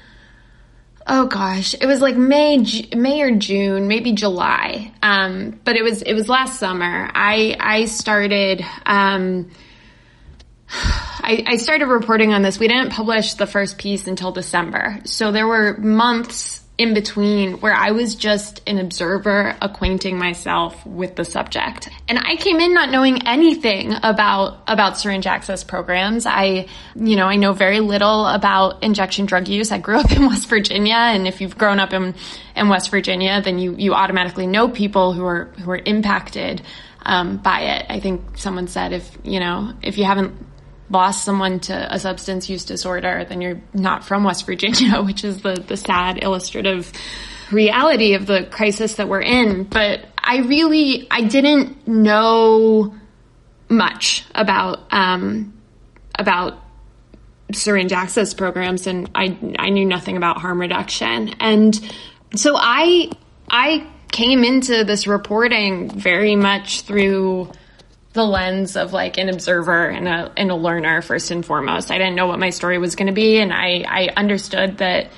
[1.06, 2.58] Oh gosh, it was like May,
[2.94, 4.92] May or June, maybe July.
[5.02, 7.10] Um, but it was, it was last summer.
[7.14, 9.50] I, I started, um,
[10.72, 12.58] I, I started reporting on this.
[12.58, 15.00] We didn't publish the first piece until December.
[15.04, 21.14] So there were months in between where I was just an observer acquainting myself with
[21.14, 21.88] the subject.
[22.08, 26.24] And I came in not knowing anything about, about syringe access programs.
[26.26, 29.70] I, you know, I know very little about injection drug use.
[29.70, 32.14] I grew up in West Virginia and if you've grown up in,
[32.56, 36.62] in West Virginia, then you, you automatically know people who are, who are impacted,
[37.04, 37.86] um, by it.
[37.88, 40.34] I think someone said if, you know, if you haven't
[40.92, 45.42] lost someone to a substance use disorder, then you're not from West Virginia, which is
[45.42, 46.92] the, the sad illustrative
[47.50, 49.64] reality of the crisis that we're in.
[49.64, 52.94] But I really, I didn't know
[53.68, 55.54] much about, um,
[56.18, 56.58] about
[57.52, 61.34] syringe access programs and I, I knew nothing about harm reduction.
[61.40, 61.78] And
[62.36, 63.10] so I,
[63.50, 67.50] I came into this reporting very much through
[68.12, 71.90] the lens of like an observer and a and a learner first and foremost.
[71.90, 75.10] I didn't know what my story was going to be, and I I understood that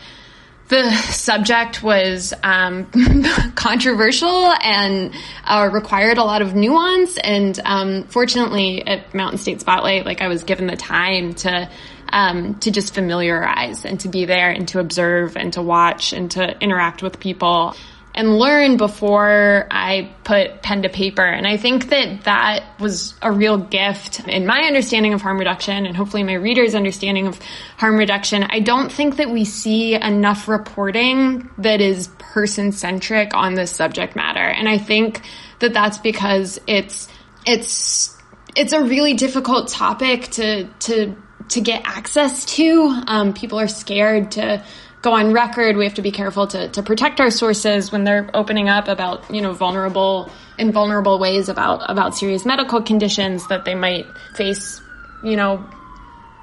[0.68, 2.86] the subject was um,
[3.54, 7.18] controversial and uh, required a lot of nuance.
[7.18, 11.68] And um, fortunately, at Mountain State Spotlight, like I was given the time to
[12.08, 16.30] um, to just familiarize and to be there and to observe and to watch and
[16.32, 17.74] to interact with people
[18.14, 21.24] and learn before I put pen to paper.
[21.24, 25.84] And I think that that was a real gift in my understanding of harm reduction
[25.84, 27.40] and hopefully my readers' understanding of
[27.76, 28.44] harm reduction.
[28.44, 34.14] I don't think that we see enough reporting that is person centric on this subject
[34.14, 34.38] matter.
[34.38, 35.20] And I think
[35.58, 37.08] that that's because it's,
[37.44, 38.16] it's,
[38.54, 41.16] it's a really difficult topic to, to,
[41.48, 43.02] to get access to.
[43.08, 44.64] Um, people are scared to,
[45.04, 45.76] go on record.
[45.76, 49.30] We have to be careful to, to protect our sources when they're opening up about,
[49.32, 54.80] you know, vulnerable, in vulnerable ways about, about serious medical conditions that they might face,
[55.22, 55.68] you know,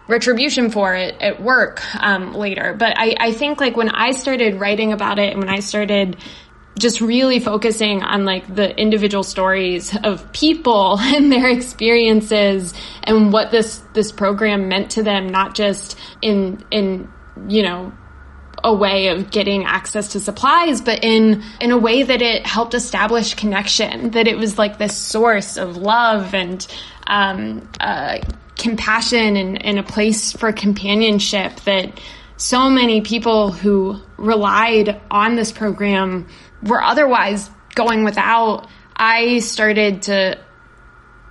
[0.08, 2.76] retribution for it at work um, later.
[2.78, 6.18] But I, I think like when I started writing about it and when I started
[6.78, 13.50] just really focusing on like the individual stories of people and their experiences and what
[13.50, 17.12] this this program meant to them not just in in
[17.48, 17.92] you know
[18.64, 22.74] a way of getting access to supplies, but in, in a way that it helped
[22.74, 26.66] establish connection, that it was like this source of love and,
[27.08, 28.20] um, uh,
[28.58, 32.00] compassion and, and a place for companionship that
[32.38, 36.28] so many people who relied on this program
[36.64, 38.68] were otherwise going without.
[38.96, 40.38] I started to,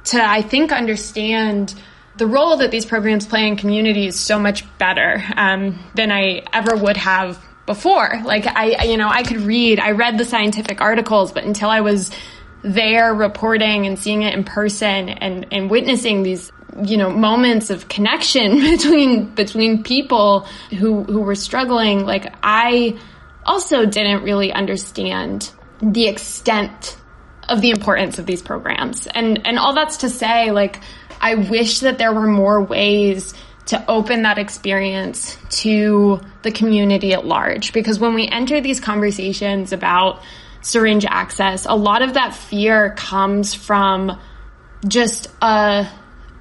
[0.05, 1.75] to, I think, understand
[2.17, 6.77] the role that these programs play in communities so much better um, than I ever
[6.77, 8.21] would have before.
[8.25, 11.81] Like I, you know, I could read, I read the scientific articles, but until I
[11.81, 12.11] was
[12.63, 16.53] there reporting and seeing it in person and, and witnessing these,
[16.85, 20.41] you know, moments of connection between, between people
[20.71, 22.99] who, who were struggling, like I
[23.45, 25.51] also didn't really understand
[25.81, 26.99] the extent
[27.49, 29.07] of the importance of these programs.
[29.07, 30.81] And, and all that's to say, like,
[31.21, 33.35] I wish that there were more ways
[33.67, 37.73] to open that experience to the community at large.
[37.73, 40.23] Because when we enter these conversations about
[40.63, 44.19] syringe access, a lot of that fear comes from
[44.89, 45.87] just a,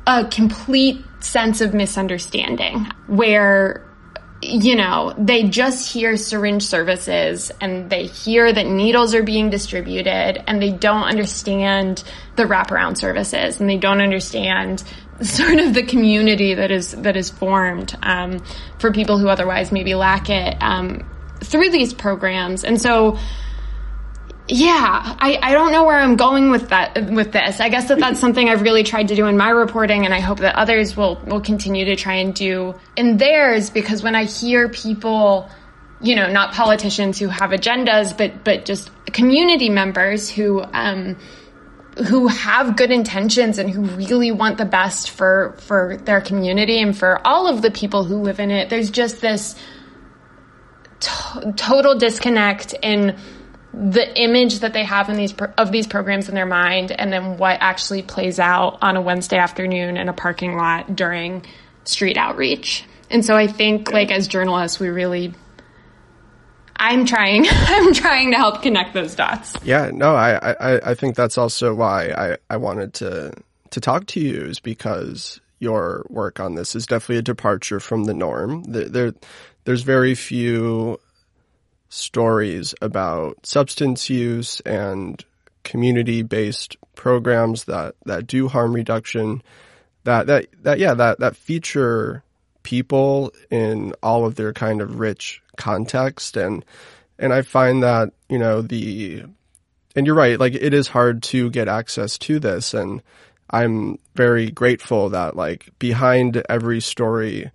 [0.07, 3.85] a complete sense of misunderstanding where
[4.41, 10.41] you know, they just hear syringe services and they hear that needles are being distributed
[10.47, 12.03] and they don't understand
[12.37, 14.83] the wraparound services and they don't understand
[15.21, 18.41] sort of the community that is that is formed um,
[18.77, 21.05] for people who otherwise maybe lack it um,
[21.41, 22.63] through these programs.
[22.63, 23.17] And so
[24.51, 27.59] yeah, I, I don't know where I'm going with that with this.
[27.59, 30.19] I guess that that's something I've really tried to do in my reporting, and I
[30.19, 33.69] hope that others will will continue to try and do in theirs.
[33.69, 35.47] Because when I hear people,
[36.01, 41.15] you know, not politicians who have agendas, but but just community members who um,
[42.07, 46.97] who have good intentions and who really want the best for for their community and
[46.97, 49.53] for all of the people who live in it, there's just this
[51.01, 53.15] to- total disconnect in
[53.79, 57.37] the image that they have in these of these programs in their mind and then
[57.37, 61.45] what actually plays out on a Wednesday afternoon in a parking lot during
[61.85, 62.83] street outreach.
[63.09, 65.33] And so I think like as journalists we really
[66.75, 69.53] I'm trying I'm trying to help connect those dots.
[69.63, 73.31] Yeah, no, I I, I think that's also why I, I wanted to
[73.69, 78.05] to talk to you is because your work on this is definitely a departure from
[78.05, 78.63] the norm.
[78.63, 79.13] There, there
[79.63, 80.99] there's very few
[81.89, 85.23] stories about substance use and
[85.63, 89.41] community based programs that, that do harm reduction
[90.03, 92.23] that, that, that, yeah, that, that feature
[92.63, 96.37] people in all of their kind of rich context.
[96.37, 96.63] And,
[97.17, 99.23] and I find that, you know, the,
[99.95, 102.73] and you're right, like it is hard to get access to this.
[102.73, 103.01] And
[103.49, 107.51] I'm very grateful that like behind every story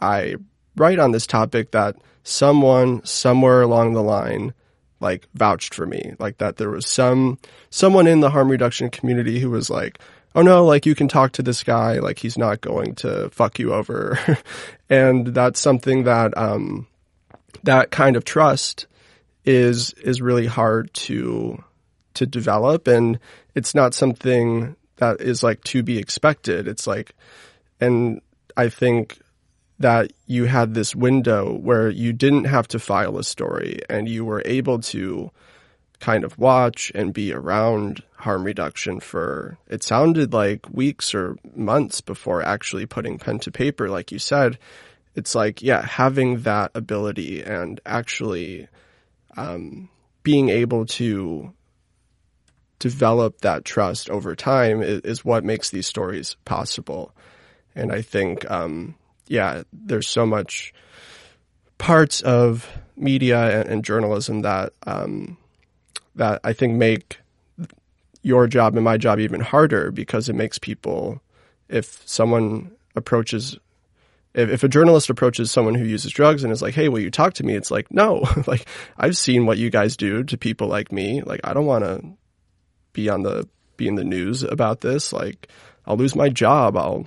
[0.00, 0.36] I
[0.76, 1.96] write on this topic that
[2.26, 4.52] someone somewhere along the line
[4.98, 7.38] like vouched for me like that there was some
[7.70, 9.98] someone in the harm reduction community who was like
[10.34, 13.58] oh no like you can talk to this guy like he's not going to fuck
[13.58, 14.18] you over.
[14.88, 16.86] And that's something that um
[17.64, 18.86] that kind of trust
[19.44, 21.62] is is really hard to
[22.14, 22.86] to develop.
[22.86, 23.18] And
[23.56, 26.68] it's not something that is like to be expected.
[26.68, 27.16] It's like
[27.80, 28.20] and
[28.56, 29.18] i think
[29.78, 34.24] that you had this window where you didn't have to file a story and you
[34.24, 35.30] were able to
[36.00, 42.00] kind of watch and be around harm reduction for it sounded like weeks or months
[42.00, 44.58] before actually putting pen to paper like you said.
[45.14, 48.68] It's like yeah having that ability and actually
[49.36, 49.88] um,
[50.22, 51.52] being able to
[52.78, 57.14] develop that trust over time is, is, what makes these stories possible.
[57.74, 58.94] And i think um,
[59.26, 60.72] yeah, there's so much
[61.78, 65.36] parts of media and, and journalism that um,
[66.14, 67.18] that I think make
[68.22, 71.20] your job and my job even harder because it makes people
[71.68, 73.58] if someone approaches
[74.34, 77.10] if, if a journalist approaches someone who uses drugs and is like hey will you
[77.10, 77.54] talk to me?
[77.54, 78.24] It's like no.
[78.46, 78.66] Like
[78.96, 81.22] i've seen what you guys do to people like me.
[81.22, 82.02] Like i don't want to
[82.92, 85.12] be on the be in the news about this.
[85.12, 85.48] Like
[85.86, 86.76] i'll lose my job.
[86.76, 87.06] I'll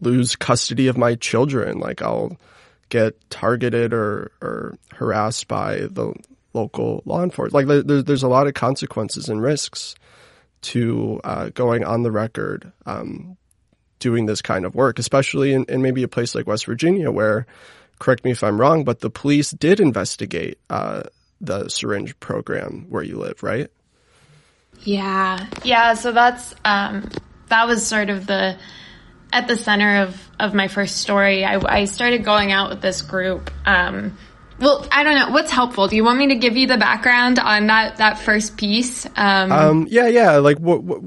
[0.00, 1.78] lose custody of my children.
[1.78, 2.36] Like I'll
[2.88, 6.14] get targeted or, or harassed by the
[6.54, 7.68] local law enforcement.
[7.68, 9.94] Like there, there's a lot of consequences and risks
[10.60, 13.36] to uh, going on the record, um,
[13.98, 17.46] doing this kind of work, especially in, in, maybe a place like West Virginia where,
[17.98, 21.02] correct me if I'm wrong, but the police did investigate uh,
[21.40, 23.70] the syringe program where you live, right?
[24.80, 25.94] Yeah, yeah.
[25.94, 27.08] So that's um,
[27.48, 28.56] that was sort of the
[29.32, 33.02] at the center of, of my first story, I, I started going out with this
[33.02, 33.50] group.
[33.66, 34.16] Um,
[34.58, 35.30] well, I don't know.
[35.30, 35.88] What's helpful?
[35.88, 39.06] Do you want me to give you the background on that, that first piece?
[39.16, 40.38] Um, um yeah, yeah.
[40.38, 41.02] Like what, what,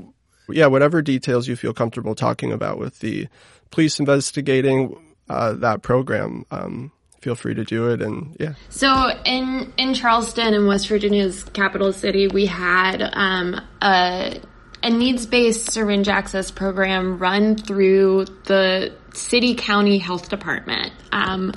[0.50, 3.28] yeah, whatever details you feel comfortable talking about with the
[3.72, 4.96] police investigating,
[5.30, 6.46] uh, that program.
[6.52, 6.92] Um,
[7.22, 11.94] feel free to do it and yeah so in in charleston in west virginia's capital
[11.94, 14.42] city we had um, a
[14.84, 20.92] a needs based syringe access program run through the city county health department.
[21.12, 21.54] Um,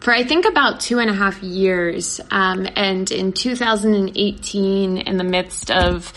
[0.00, 2.20] for I think about two and a half years.
[2.30, 6.12] Um, and in 2018, in the midst of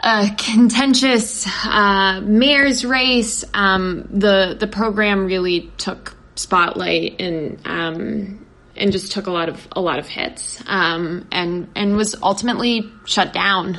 [0.00, 8.46] a contentious uh, mayor's race, um, the the program really took spotlight and um,
[8.76, 12.90] and just took a lot of a lot of hits um, and and was ultimately
[13.04, 13.78] shut down.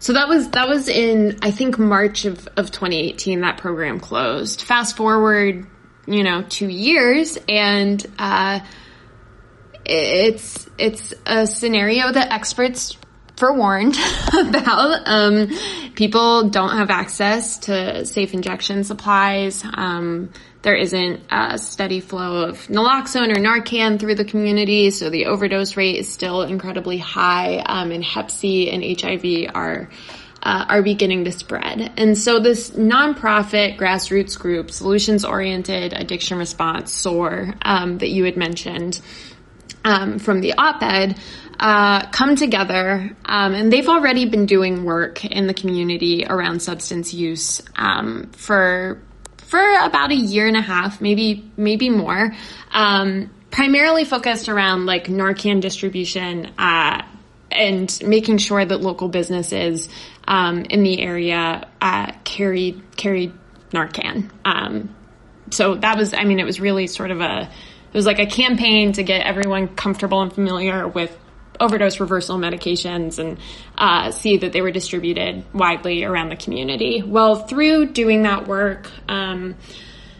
[0.00, 4.62] So that was that was in I think March of, of 2018 that program closed.
[4.62, 5.66] Fast forward
[6.10, 7.38] you know, two years.
[7.48, 8.60] And, uh,
[9.84, 12.96] it's, it's a scenario that experts
[13.36, 13.96] forewarned
[14.38, 15.02] about.
[15.06, 15.48] Um,
[15.94, 19.64] people don't have access to safe injection supplies.
[19.64, 20.30] Um,
[20.62, 25.76] there isn't a steady flow of naloxone or Narcan through the community, so the overdose
[25.76, 27.58] rate is still incredibly high.
[27.58, 29.88] Um, and Hep C and HIV are
[30.42, 31.92] uh, are beginning to spread.
[31.96, 38.36] And so this nonprofit grassroots group, solutions oriented addiction response, SOAR, um, that you had
[38.36, 39.00] mentioned
[39.84, 41.18] um, from the op-ed,
[41.58, 47.12] uh, come together, um, and they've already been doing work in the community around substance
[47.12, 49.02] use um, for
[49.50, 52.32] for about a year and a half, maybe maybe more.
[52.70, 57.02] Um, primarily focused around like Narcan distribution uh,
[57.50, 59.88] and making sure that local businesses
[60.28, 63.32] um, in the area uh, carried carried
[63.72, 64.30] Narcan.
[64.44, 64.94] Um,
[65.50, 68.26] so that was, I mean, it was really sort of a, it was like a
[68.26, 71.16] campaign to get everyone comfortable and familiar with
[71.60, 73.38] overdose reversal medications and
[73.78, 77.02] uh, see that they were distributed widely around the community.
[77.02, 79.54] Well, through doing that work, um,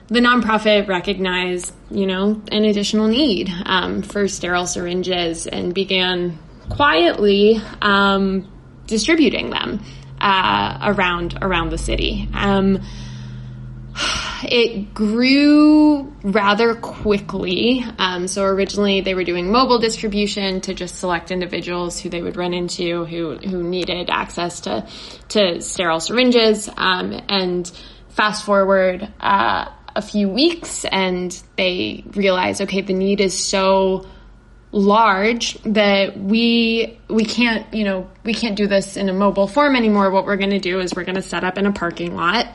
[0.09, 6.39] the nonprofit recognized, you know, an additional need um, for sterile syringes and began
[6.69, 8.51] quietly um,
[8.87, 9.83] distributing them
[10.21, 12.29] uh, around around the city.
[14.43, 17.85] It grew rather quickly.
[17.99, 22.37] Um, so originally they were doing mobile distribution to just select individuals who they would
[22.37, 24.87] run into who who needed access to
[25.31, 26.71] to sterile syringes.
[26.75, 27.71] Um, and
[28.09, 34.07] fast forward uh, a few weeks, and they realized, okay, the need is so
[34.73, 39.75] large that we we can't you know we can't do this in a mobile form
[39.75, 42.15] anymore what we're going to do is we're going to set up in a parking
[42.15, 42.47] lot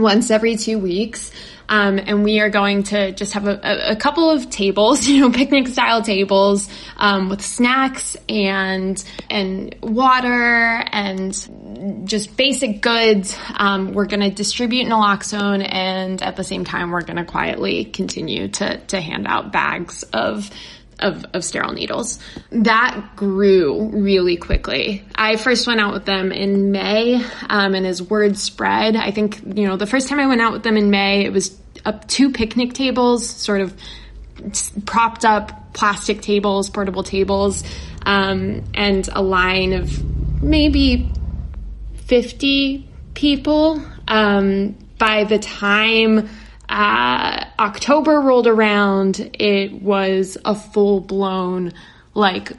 [0.00, 1.30] once every two weeks
[1.70, 5.30] um, and we are going to just have a, a, couple of tables you know
[5.30, 13.38] picnic style tables um, with snacks and and water and just basic goods.
[13.54, 17.84] Um, we're going to distribute naloxone and at the same time we're going to quietly
[17.84, 20.50] continue to to hand out bags of
[21.00, 22.18] of, of sterile needles.
[22.50, 25.04] That grew really quickly.
[25.14, 29.40] I first went out with them in May, um, and as word spread, I think,
[29.56, 32.06] you know, the first time I went out with them in May, it was up
[32.08, 33.74] two picnic tables, sort of
[34.86, 37.64] propped up plastic tables, portable tables,
[38.06, 41.10] um, and a line of maybe
[42.06, 43.82] 50 people.
[44.08, 46.28] Um, by the time
[46.70, 51.72] uh, October rolled around, it was a full blown
[52.14, 52.52] like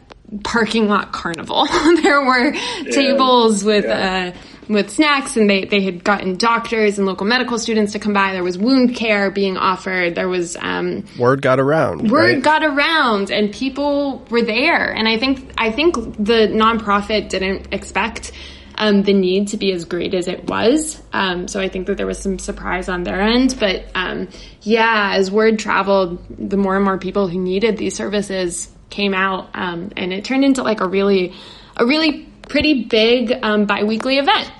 [0.43, 1.65] parking lot carnival.
[2.01, 2.91] there were yeah.
[2.91, 4.33] tables with yeah.
[4.35, 4.37] uh,
[4.67, 8.33] with snacks, and they they had gotten doctors and local medical students to come by.
[8.33, 10.15] There was wound care being offered.
[10.15, 12.11] There was um, word got around.
[12.11, 12.43] Word right?
[12.43, 14.91] got around, and people were there.
[14.91, 18.33] And I think I think the nonprofit didn't expect
[18.81, 20.99] um, the need to be as great as it was.
[21.13, 23.55] Um, so I think that there was some surprise on their end.
[23.59, 24.27] But um,
[24.63, 29.49] yeah, as word traveled, the more and more people who needed these services came out,
[29.53, 31.33] um, and it turned into like a really,
[31.77, 34.51] a really pretty big um, biweekly event.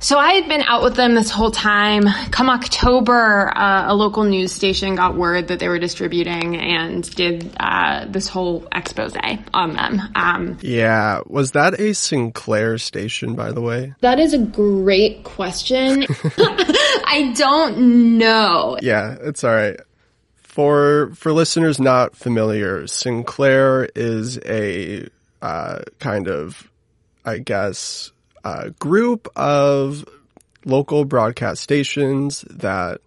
[0.00, 2.04] So I had been out with them this whole time.
[2.30, 7.50] Come October, uh, a local news station got word that they were distributing and did
[7.58, 9.16] uh, this whole expose
[9.52, 10.00] on them.
[10.14, 13.94] Um, yeah, was that a Sinclair station, by the way?
[14.00, 16.06] That is a great question.
[16.38, 18.78] I don't know.
[18.80, 19.80] Yeah, it's all right.
[20.36, 25.08] For for listeners not familiar, Sinclair is a
[25.42, 26.70] uh, kind of,
[27.24, 28.12] I guess
[28.44, 30.04] uh, group of
[30.64, 33.00] local broadcast stations that,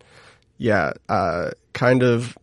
[0.57, 2.37] yeah, uh, kind of,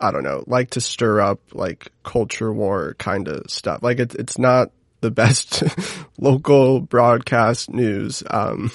[0.00, 3.82] I don't know, like to stir up like culture war kind of stuff.
[3.82, 4.70] Like it's it's not
[5.00, 5.62] the best
[6.18, 8.22] local broadcast news.
[8.28, 8.70] Um,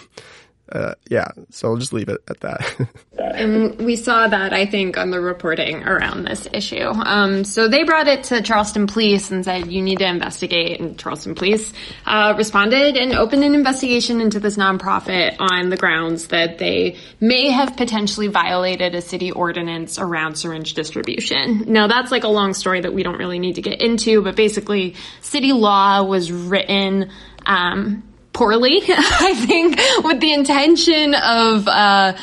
[0.71, 2.89] uh, yeah, so I'll just leave it at that.
[3.19, 6.87] and we saw that, I think, on the reporting around this issue.
[6.87, 10.79] Um, so they brought it to Charleston Police and said, you need to investigate.
[10.79, 11.71] And Charleston Police
[12.05, 17.51] uh, responded and opened an investigation into this nonprofit on the grounds that they may
[17.51, 21.71] have potentially violated a city ordinance around syringe distribution.
[21.71, 24.35] Now, that's like a long story that we don't really need to get into, but
[24.35, 27.11] basically, city law was written
[27.45, 28.03] um,
[28.35, 32.15] poorly, I think, with the intention of, uh,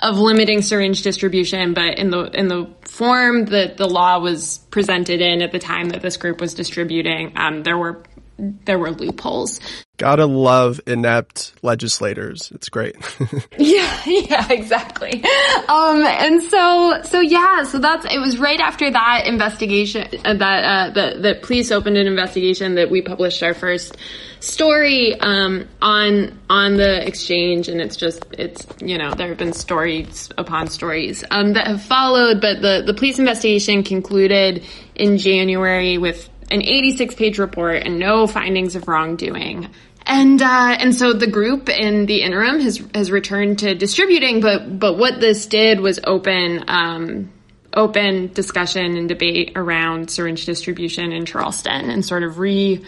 [0.00, 5.20] of limiting syringe distribution, but in the, in the form that the law was presented
[5.20, 8.02] in at the time that this group was distributing, um, there were,
[8.38, 9.60] there were loopholes.
[9.98, 12.52] Gotta love inept legislators.
[12.54, 12.94] It's great.
[13.58, 15.24] yeah, yeah, exactly.
[15.68, 20.64] Um, and so, so yeah, so that's, it was right after that investigation, uh, that,
[20.64, 23.96] uh, the, the police opened an investigation that we published our first
[24.38, 27.66] story, um, on, on the exchange.
[27.66, 31.82] And it's just, it's, you know, there have been stories upon stories, um, that have
[31.82, 37.98] followed, but the, the police investigation concluded in January with an 86 page report and
[37.98, 39.68] no findings of wrongdoing.
[40.08, 44.78] And uh, and so the group in the interim has has returned to distributing, but
[44.78, 47.30] but what this did was open um,
[47.74, 52.82] open discussion and debate around syringe distribution in Charleston, and sort of re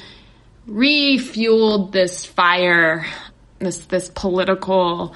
[0.66, 3.04] refueled this fire,
[3.58, 5.14] this this political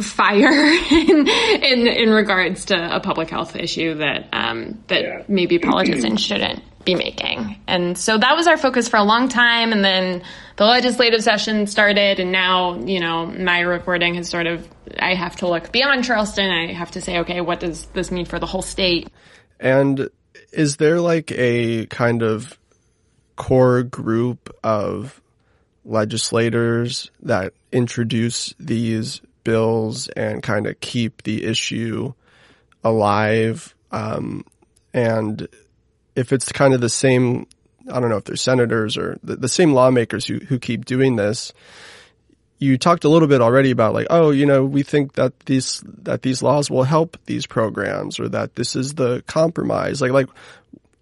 [0.00, 0.52] fire
[0.92, 5.22] in, in in regards to a public health issue that um, that yeah.
[5.26, 7.60] maybe politicians shouldn't be making.
[7.66, 9.72] And so that was our focus for a long time.
[9.72, 10.22] And then
[10.56, 12.20] the legislative session started.
[12.20, 14.66] And now, you know, my reporting has sort of,
[14.98, 16.50] I have to look beyond Charleston.
[16.50, 19.10] I have to say, okay, what does this mean for the whole state?
[19.58, 20.08] And
[20.52, 22.58] is there like a kind of
[23.36, 25.20] core group of
[25.84, 32.14] legislators that introduce these bills and kind of keep the issue
[32.82, 33.74] alive?
[33.92, 34.44] Um,
[34.94, 35.46] and
[36.14, 37.46] if it's kind of the same,
[37.90, 41.16] I don't know if they're senators or the, the same lawmakers who, who keep doing
[41.16, 41.52] this,
[42.58, 45.82] you talked a little bit already about like, oh, you know, we think that these,
[45.86, 50.02] that these laws will help these programs or that this is the compromise.
[50.02, 50.28] Like, like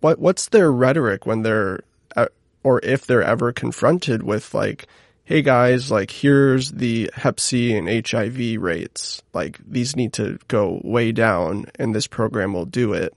[0.01, 1.81] what, what's their rhetoric when they're,
[2.15, 2.27] uh,
[2.63, 4.87] or if they're ever confronted with like,
[5.25, 9.23] hey guys, like here's the Hep C and HIV rates.
[9.35, 13.15] Like these need to go way down and this program will do it.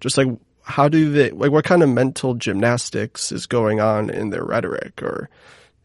[0.00, 0.28] Just like
[0.62, 5.02] how do they like what kind of mental gymnastics is going on in their rhetoric
[5.02, 5.28] or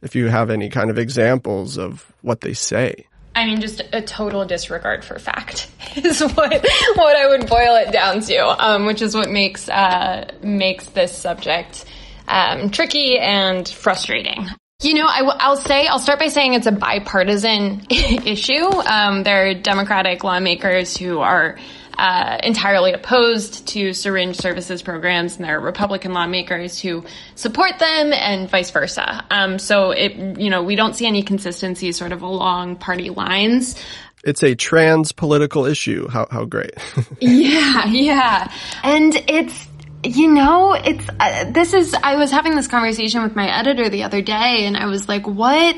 [0.01, 3.05] if you have any kind of examples of what they say
[3.35, 6.65] I mean, just a total disregard for fact is what
[6.95, 11.15] what I would boil it down to, um, which is what makes uh, makes this
[11.15, 11.85] subject
[12.27, 14.47] um, tricky and frustrating.
[14.81, 18.65] You know, I, will say I'll start by saying it's a bipartisan issue.
[18.65, 21.57] Um, there are Democratic lawmakers who are
[21.97, 27.03] uh, entirely opposed to syringe services programs, and there are Republican lawmakers who
[27.35, 29.25] support them, and vice versa.
[29.31, 33.75] Um, so it, you know, we don't see any consistency sort of along party lines.
[34.23, 36.07] It's a trans political issue.
[36.07, 36.71] How how great?
[37.19, 38.51] yeah, yeah,
[38.83, 39.67] and it's
[40.03, 41.95] you know, it's uh, this is.
[41.95, 45.27] I was having this conversation with my editor the other day, and I was like,
[45.27, 45.75] what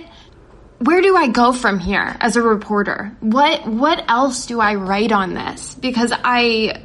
[0.80, 3.16] where do I go from here as a reporter?
[3.20, 5.76] What what else do I write on this?
[5.76, 6.84] Because I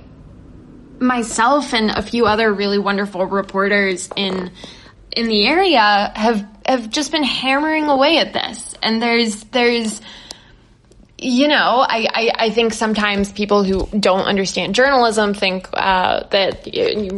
[0.99, 4.51] myself and a few other really wonderful reporters in
[5.13, 8.75] in the area have have just been hammering away at this.
[8.83, 10.01] And there's there's
[11.25, 16.69] you know, I, I, I, think sometimes people who don't understand journalism think uh, that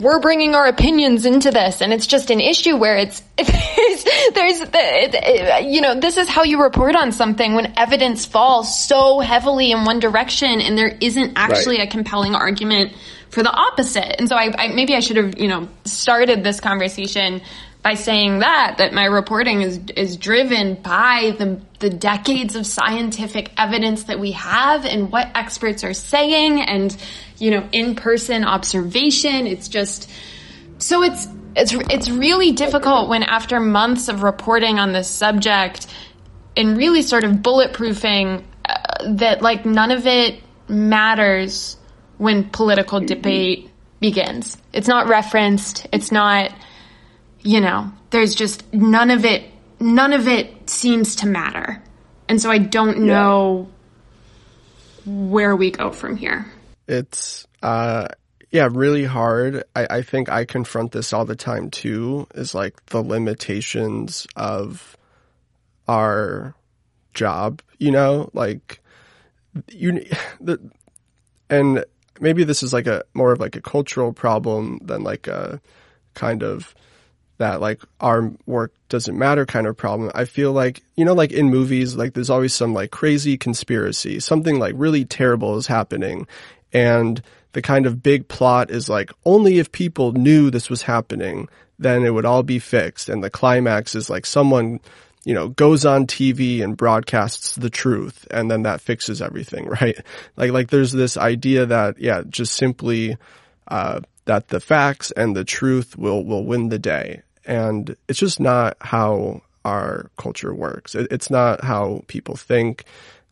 [0.00, 5.66] we're bringing our opinions into this, and it's just an issue where it's there's, there's
[5.66, 9.84] you know this is how you report on something when evidence falls so heavily in
[9.84, 11.88] one direction, and there isn't actually right.
[11.88, 12.92] a compelling argument
[13.30, 14.20] for the opposite.
[14.20, 17.42] And so I, I maybe I should have you know started this conversation
[17.86, 23.52] by saying that that my reporting is is driven by the the decades of scientific
[23.56, 26.96] evidence that we have and what experts are saying and
[27.38, 29.46] you know in-person observation.
[29.46, 30.10] It's just
[30.78, 35.86] so it's it's it's really difficult when after months of reporting on this subject
[36.56, 41.76] and really sort of bulletproofing uh, that like none of it matters
[42.18, 43.70] when political debate
[44.00, 44.56] begins.
[44.72, 45.86] It's not referenced.
[45.92, 46.52] It's not
[47.46, 49.44] you know, there's just none of it,
[49.78, 51.80] none of it seems to matter.
[52.28, 53.68] And so I don't know
[55.04, 55.12] yeah.
[55.12, 56.44] where we go from here.
[56.88, 58.08] It's, uh,
[58.50, 59.62] yeah, really hard.
[59.76, 64.96] I, I think I confront this all the time too, is like the limitations of
[65.86, 66.54] our
[67.14, 68.80] job, you know, like
[69.70, 70.04] you,
[70.40, 70.58] the,
[71.48, 71.84] and
[72.20, 75.60] maybe this is like a more of like a cultural problem than like a
[76.14, 76.74] kind of
[77.38, 80.10] that like our work doesn't matter kind of problem.
[80.14, 84.20] I feel like, you know, like in movies, like there's always some like crazy conspiracy,
[84.20, 86.26] something like really terrible is happening.
[86.72, 87.22] And
[87.52, 92.04] the kind of big plot is like only if people knew this was happening, then
[92.04, 93.08] it would all be fixed.
[93.08, 94.80] And the climax is like someone,
[95.24, 99.98] you know, goes on TV and broadcasts the truth and then that fixes everything, right?
[100.36, 103.16] Like, like there's this idea that, yeah, just simply,
[103.68, 107.22] uh, that the facts and the truth will, will win the day.
[107.46, 110.94] And it's just not how our culture works.
[110.94, 112.84] It, it's not how people think.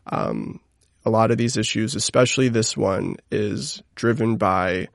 [0.07, 0.61] Um,
[1.05, 4.89] a lot of these issues, especially this one, is driven by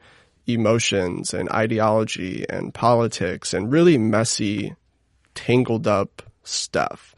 [0.47, 4.75] emotions and ideology and politics and really messy,
[5.35, 7.15] tangled up stuff.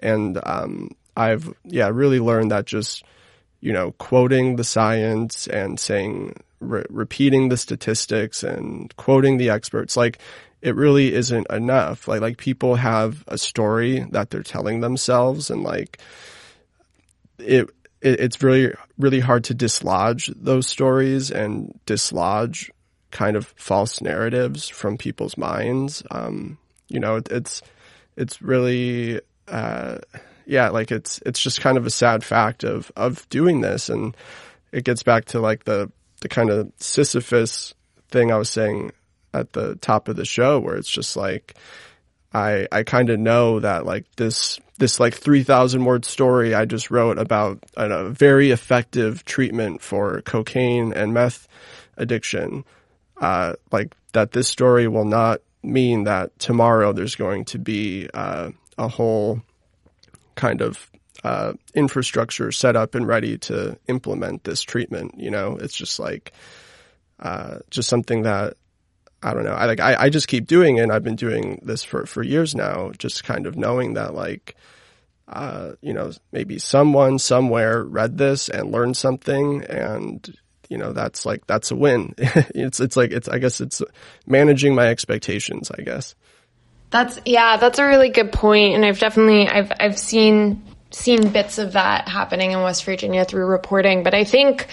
[0.00, 3.04] And um, I've yeah really learned that just
[3.60, 9.96] you know quoting the science and saying re- repeating the statistics and quoting the experts
[9.96, 10.18] like
[10.64, 12.08] it really isn't enough.
[12.08, 15.98] Like like people have a story that they're telling themselves and like
[17.38, 17.68] it
[18.00, 22.72] it, it's really really hard to dislodge those stories and dislodge
[23.10, 26.02] kind of false narratives from people's minds.
[26.10, 26.56] Um,
[26.88, 27.60] you know, it, it's
[28.16, 29.98] it's really uh,
[30.46, 34.16] yeah, like it's it's just kind of a sad fact of of doing this, and
[34.72, 35.92] it gets back to like the
[36.22, 37.74] the kind of Sisyphus
[38.08, 38.92] thing I was saying
[39.34, 41.54] at the top of the show, where it's just like
[42.32, 46.90] I I kind of know that like this this like 3000 word story I just
[46.90, 51.46] wrote about a very effective treatment for cocaine and meth
[51.96, 52.64] addiction.
[53.20, 58.50] Uh, like that this story will not mean that tomorrow there's going to be uh,
[58.76, 59.40] a whole
[60.34, 60.90] kind of
[61.22, 65.14] uh, infrastructure set up and ready to implement this treatment.
[65.16, 66.32] You know, it's just like
[67.20, 68.56] uh, just something that
[69.24, 69.54] I don't know.
[69.54, 70.82] I like I, I just keep doing it.
[70.82, 72.92] And I've been doing this for for years now.
[72.98, 74.56] Just kind of knowing that like.
[75.26, 80.36] Uh, you know, maybe someone somewhere read this and learned something, and
[80.68, 82.14] you know that's like that's a win.
[82.18, 83.80] it's it's like it's I guess it's
[84.26, 85.70] managing my expectations.
[85.70, 86.14] I guess.
[86.90, 91.58] That's yeah, that's a really good point, and I've definitely I've I've seen seen bits
[91.58, 94.68] of that happening in West Virginia through reporting, but I think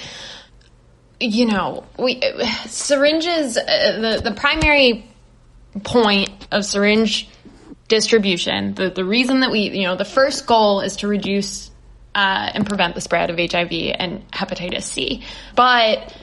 [1.21, 2.21] you know, we
[2.65, 3.57] syringes.
[3.57, 3.61] Uh,
[4.01, 5.05] the the primary
[5.83, 7.29] point of syringe
[7.87, 11.69] distribution, the the reason that we, you know, the first goal is to reduce
[12.15, 15.23] uh, and prevent the spread of HIV and hepatitis C,
[15.55, 16.15] but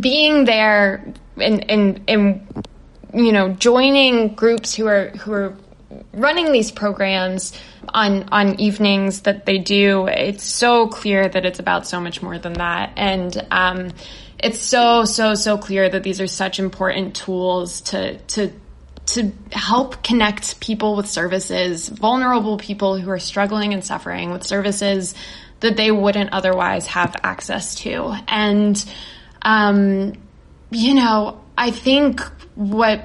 [0.00, 2.66] being there and and and
[3.14, 5.56] you know joining groups who are who are
[6.12, 7.52] running these programs
[7.88, 12.38] on on evenings that they do, it's so clear that it's about so much more
[12.38, 13.92] than that, and um,
[14.38, 18.52] it's so so so clear that these are such important tools to to
[19.06, 25.14] to help connect people with services, vulnerable people who are struggling and suffering with services
[25.60, 28.84] that they wouldn't otherwise have access to, and
[29.42, 30.12] um,
[30.70, 32.20] you know, I think
[32.54, 33.02] what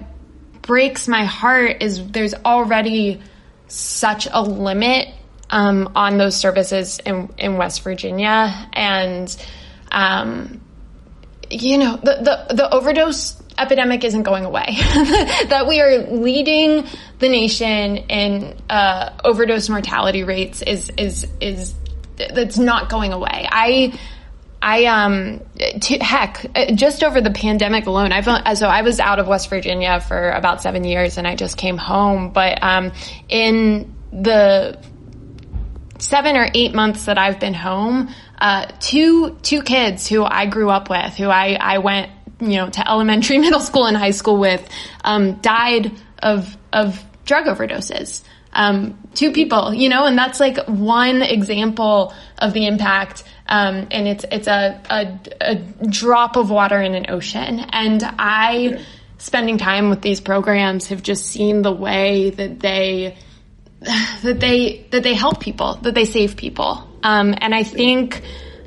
[0.61, 3.21] breaks my heart is there's already
[3.67, 5.09] such a limit
[5.49, 8.69] um, on those services in, in West Virginia.
[8.73, 9.35] And,
[9.91, 10.61] um,
[11.49, 14.65] you know, the, the, the overdose epidemic isn't going away.
[15.49, 16.85] that we are leading
[17.19, 21.75] the nation in uh, overdose mortality rates is is is
[22.17, 23.47] that's not going away.
[23.49, 23.99] I
[24.61, 26.45] I um heck
[26.75, 30.31] just over the pandemic alone I've uh, so I was out of West Virginia for
[30.31, 32.31] about 7 years and I just came home.
[32.31, 32.91] But um
[33.27, 34.77] in the
[35.97, 40.69] 7 or 8 months that I've been home uh two two kids who I grew
[40.69, 44.37] up with who I I went you know to elementary middle school and high school
[44.37, 44.67] with
[45.03, 45.91] um died
[46.21, 48.23] of of drug overdoses.
[48.53, 54.07] Um, two people, you know, and that's like one example of the impact um, and
[54.07, 57.59] it's it's a, a, a drop of water in an ocean.
[57.59, 58.81] And I,
[59.17, 63.17] spending time with these programs, have just seen the way that they
[63.81, 66.87] that they that they help people, that they save people.
[67.03, 68.21] Um, and I think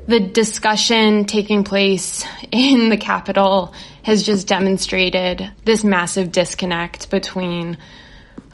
[0.07, 3.73] the discussion taking place in the Capitol
[4.03, 7.79] has just demonstrated this massive disconnect between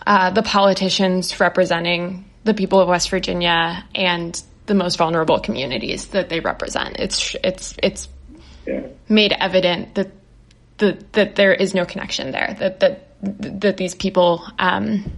[0.08, 4.42] uh, the politicians representing the people of West Virginia and
[4.72, 6.96] the most vulnerable communities that they represent.
[6.98, 8.08] It's it's it's
[8.66, 8.88] yeah.
[9.10, 10.12] made evident that
[10.78, 12.56] the, that there is no connection there.
[12.58, 13.08] That that
[13.62, 15.12] that these people um,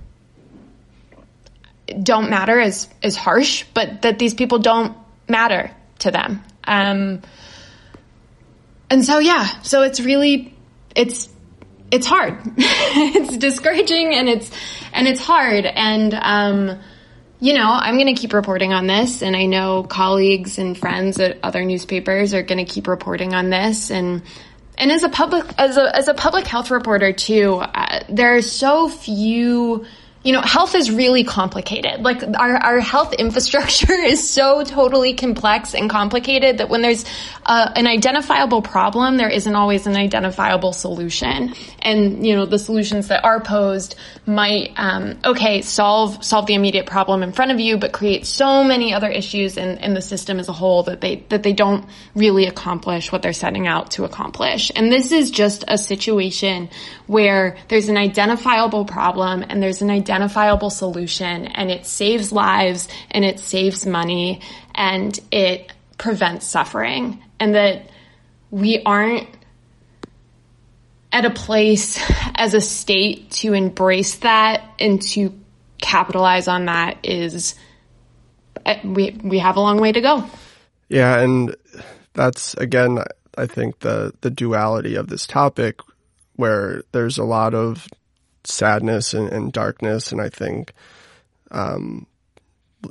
[2.01, 4.97] don't matter is is harsh, but that these people don't
[5.29, 6.43] matter to them.
[6.63, 7.21] Um,
[8.89, 10.55] and so yeah, so it's really
[10.95, 11.29] it's
[11.91, 12.39] it's hard.
[12.57, 14.49] it's discouraging and it's
[14.93, 16.79] and it's hard and um,
[17.43, 21.19] you know, I'm going to keep reporting on this, and I know colleagues and friends
[21.19, 24.21] at other newspapers are going to keep reporting on this, and
[24.77, 28.41] and as a public as a as a public health reporter too, uh, there are
[28.41, 29.85] so few
[30.23, 32.01] you know, health is really complicated.
[32.01, 37.03] Like our, our health infrastructure is so totally complex and complicated that when there's
[37.45, 41.53] uh, an identifiable problem, there isn't always an identifiable solution.
[41.81, 43.95] And, you know, the solutions that are posed
[44.25, 48.63] might, um, okay, solve, solve the immediate problem in front of you, but create so
[48.63, 51.85] many other issues in, in the system as a whole that they, that they don't
[52.15, 54.71] really accomplish what they're setting out to accomplish.
[54.73, 56.69] And this is just a situation
[57.07, 60.12] where there's an identifiable problem and there's an identifiable
[60.69, 64.41] solution and it saves lives and it saves money
[64.75, 67.89] and it prevents suffering and that
[68.51, 69.27] we aren't
[71.11, 71.99] at a place
[72.35, 75.33] as a state to embrace that and to
[75.81, 77.55] capitalize on that is
[78.65, 80.25] uh, we we have a long way to go.
[80.89, 81.55] Yeah, and
[82.13, 83.03] that's again
[83.37, 85.79] I think the the duality of this topic
[86.35, 87.87] where there's a lot of
[88.43, 90.11] sadness and, and darkness.
[90.11, 90.73] And I think,
[91.51, 92.07] um,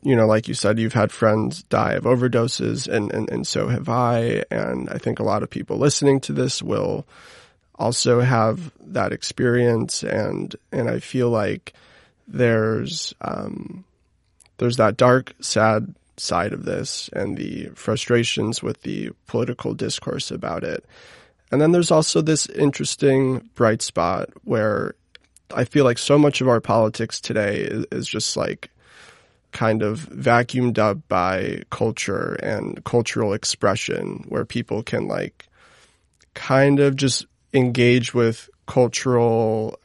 [0.03, 3.68] you know, like you said, you've had friends die of overdoses and, and, and so
[3.68, 4.44] have I.
[4.50, 7.07] And I think a lot of people listening to this will
[7.74, 10.03] also have that experience.
[10.03, 11.74] And, and I feel like
[12.26, 13.84] there's, um,
[14.59, 20.62] there's that dark, sad side of this and the frustrations with the political discourse about
[20.62, 20.84] it.
[21.50, 24.94] And then there's also this interesting bright spot where
[25.55, 28.70] I feel like so much of our politics today is, is just like
[29.53, 35.46] kind of vacuumed up by culture and cultural expression where people can like
[36.34, 39.78] kind of just engage with cultural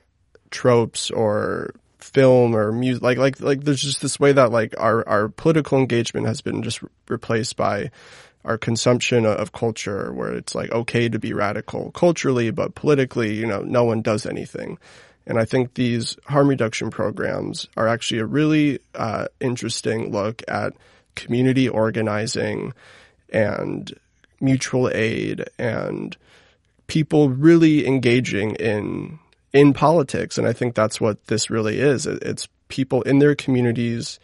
[0.51, 5.05] tropes or film or music like like like there's just this way that like our
[5.09, 7.91] our political engagement has been just replaced by
[8.47, 13.45] our consumption of culture where it's like okay to be radical culturally, but politically, you
[13.45, 14.77] know, no one does anything.
[15.27, 20.73] And I think these harm reduction programs are actually a really uh, interesting look at
[21.15, 22.73] community organizing
[23.29, 23.93] and
[24.39, 26.15] mutual aid and
[26.87, 29.19] people really engaging in
[29.53, 30.37] in politics.
[30.37, 32.05] And I think that's what this really is.
[32.05, 34.19] It's people in their communities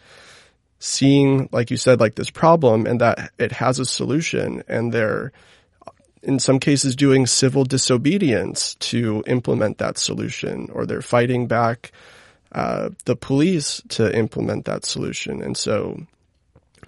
[0.78, 5.32] seeing, like you said, like this problem and that it has a solution and they're
[6.24, 11.92] in some cases doing civil disobedience to implement that solution or they're fighting back
[12.52, 15.42] uh, the police to implement that solution.
[15.42, 16.00] And so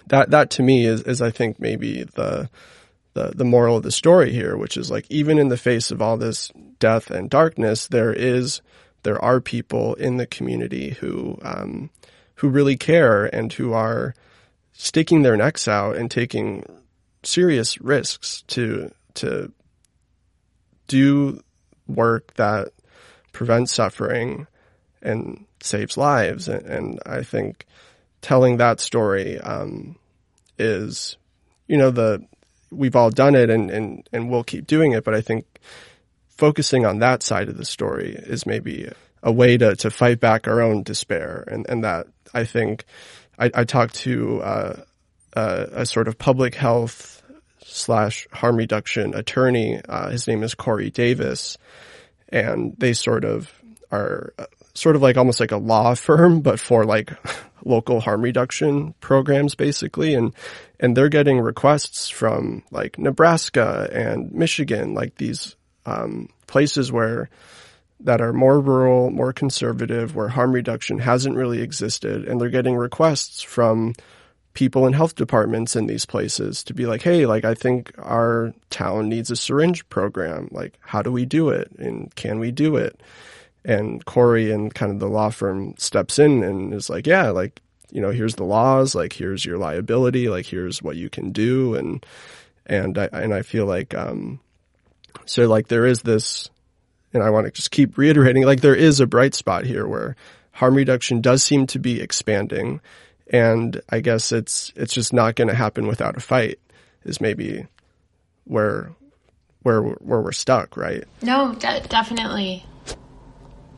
[0.07, 2.49] that, that to me is, is I think maybe the,
[3.13, 6.01] the, the moral of the story here, which is like even in the face of
[6.01, 8.61] all this death and darkness, there is,
[9.03, 11.89] there are people in the community who, um,
[12.35, 14.15] who really care and who are
[14.73, 16.63] sticking their necks out and taking
[17.23, 19.51] serious risks to to
[20.87, 21.39] do
[21.87, 22.69] work that
[23.31, 24.47] prevents suffering
[25.01, 26.47] and saves lives.
[26.47, 27.65] And, and I think
[28.21, 29.97] telling that story um,
[30.57, 31.17] is,
[31.67, 32.25] you know, the
[32.69, 35.03] we've all done it and, and, and we'll keep doing it.
[35.03, 35.45] But I think
[36.27, 38.91] focusing on that side of the story is maybe
[39.23, 42.85] a way to, to fight back our own despair and, and that I think
[43.39, 44.81] I, I talked to uh,
[45.35, 47.16] uh, a sort of public health
[47.77, 49.81] slash harm reduction attorney.
[49.87, 51.57] Uh, his name is Corey Davis,
[52.29, 53.51] and they sort of
[53.91, 57.11] are uh, sort of like almost like a law firm, but for like
[57.65, 60.13] local harm reduction programs, basically.
[60.13, 60.33] And
[60.79, 65.55] and they're getting requests from like Nebraska and Michigan, like these
[65.85, 67.29] um, places where
[68.01, 72.27] that are more rural, more conservative, where harm reduction hasn't really existed.
[72.27, 73.95] And they're getting requests from
[74.57, 78.55] people in health departments in these places to be like, hey, like, I think our
[78.71, 80.47] town needs a syringe program.
[80.49, 81.69] Like, how do we do it?
[81.77, 82.99] And can we do it?
[83.63, 87.61] And Corey and kind of the law firm steps in and is like, yeah, like,
[87.91, 91.75] you know, here's the laws, like, here's your liability, like, here's what you can do.
[91.75, 92.03] And,
[92.65, 94.39] and I, and I feel like, um,
[95.25, 96.49] so like there is this,
[97.13, 100.15] and I want to just keep reiterating, like there is a bright spot here where
[100.51, 102.81] harm reduction does seem to be expanding.
[103.31, 106.59] And I guess it's, it's just not going to happen without a fight
[107.03, 107.67] is maybe
[108.45, 108.91] where,
[109.63, 111.03] where, where we're stuck, right?
[111.21, 112.65] No, de- definitely.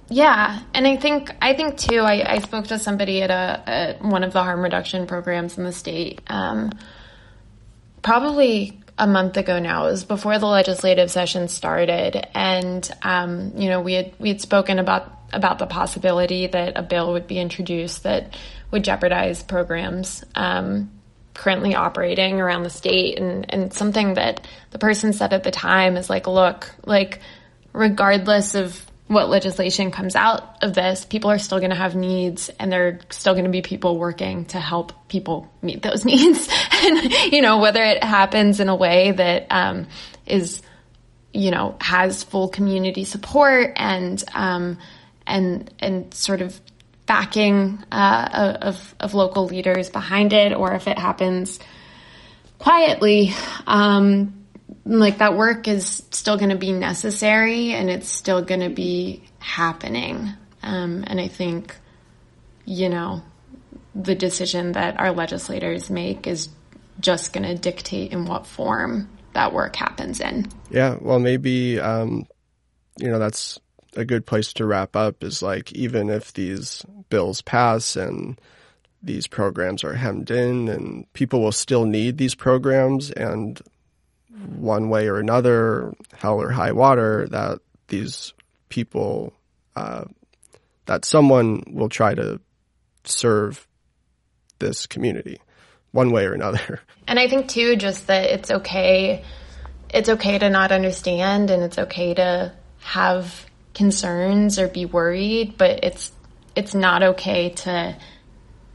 [0.09, 1.99] Yeah, and I think I think too.
[1.99, 5.63] I, I spoke to somebody at a at one of the harm reduction programs in
[5.63, 6.71] the state, um,
[8.01, 9.85] probably a month ago now.
[9.85, 14.41] It was before the legislative session started, and um, you know we had we had
[14.41, 18.35] spoken about about the possibility that a bill would be introduced that
[18.71, 20.91] would jeopardize programs um,
[21.33, 25.97] currently operating around the state, and and something that the person said at the time
[25.97, 27.19] is like, look, like
[27.73, 32.49] regardless of what legislation comes out of this, people are still going to have needs
[32.59, 36.47] and there are still going to be people working to help people meet those needs.
[36.83, 39.87] and, you know, whether it happens in a way that, um,
[40.27, 40.61] is,
[41.33, 44.77] you know, has full community support and, um,
[45.25, 46.61] and, and sort of
[47.09, 51.59] backing, uh, of, of local leaders behind it, or if it happens
[52.59, 53.33] quietly,
[53.65, 54.45] um,
[54.85, 59.23] like that work is still going to be necessary and it's still going to be
[59.39, 60.29] happening.
[60.61, 61.75] Um, and I think,
[62.63, 63.23] you know,
[63.95, 66.49] the decision that our legislators make is
[66.99, 70.47] just going to dictate in what form that work happens in.
[70.69, 70.97] Yeah.
[71.01, 72.27] Well, maybe, um,
[72.99, 73.59] you know, that's
[73.95, 78.39] a good place to wrap up is like, even if these bills pass and
[79.01, 83.61] these programs are hemmed in and people will still need these programs and
[84.55, 88.33] one way or another, hell or high water, that these
[88.69, 89.33] people,
[89.75, 90.05] uh,
[90.85, 92.39] that someone will try to
[93.03, 93.67] serve
[94.59, 95.39] this community
[95.91, 96.79] one way or another.
[97.07, 99.23] And I think too, just that it's okay,
[99.91, 103.48] it's okay to not understand and it's okay to have
[103.79, 106.11] concerns or be worried, but it's,
[106.53, 107.95] it's not okay to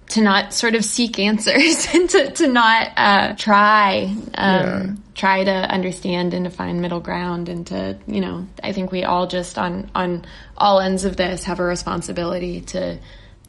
[0.06, 4.86] to not sort of seek answers and to, to not uh, try um, yeah.
[5.14, 9.04] try to understand and to find middle ground and to you know I think we
[9.04, 10.24] all just on on
[10.56, 12.98] all ends of this have a responsibility to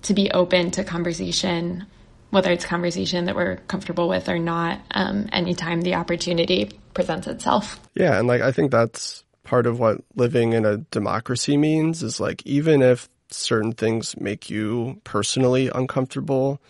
[0.04, 1.86] to be open to conversation
[2.30, 7.80] whether it's conversation that we're comfortable with or not um, anytime the opportunity presents itself
[7.96, 12.20] yeah and like I think that's part of what living in a democracy means is
[12.20, 16.62] like even if certain things make you personally uncomfortable,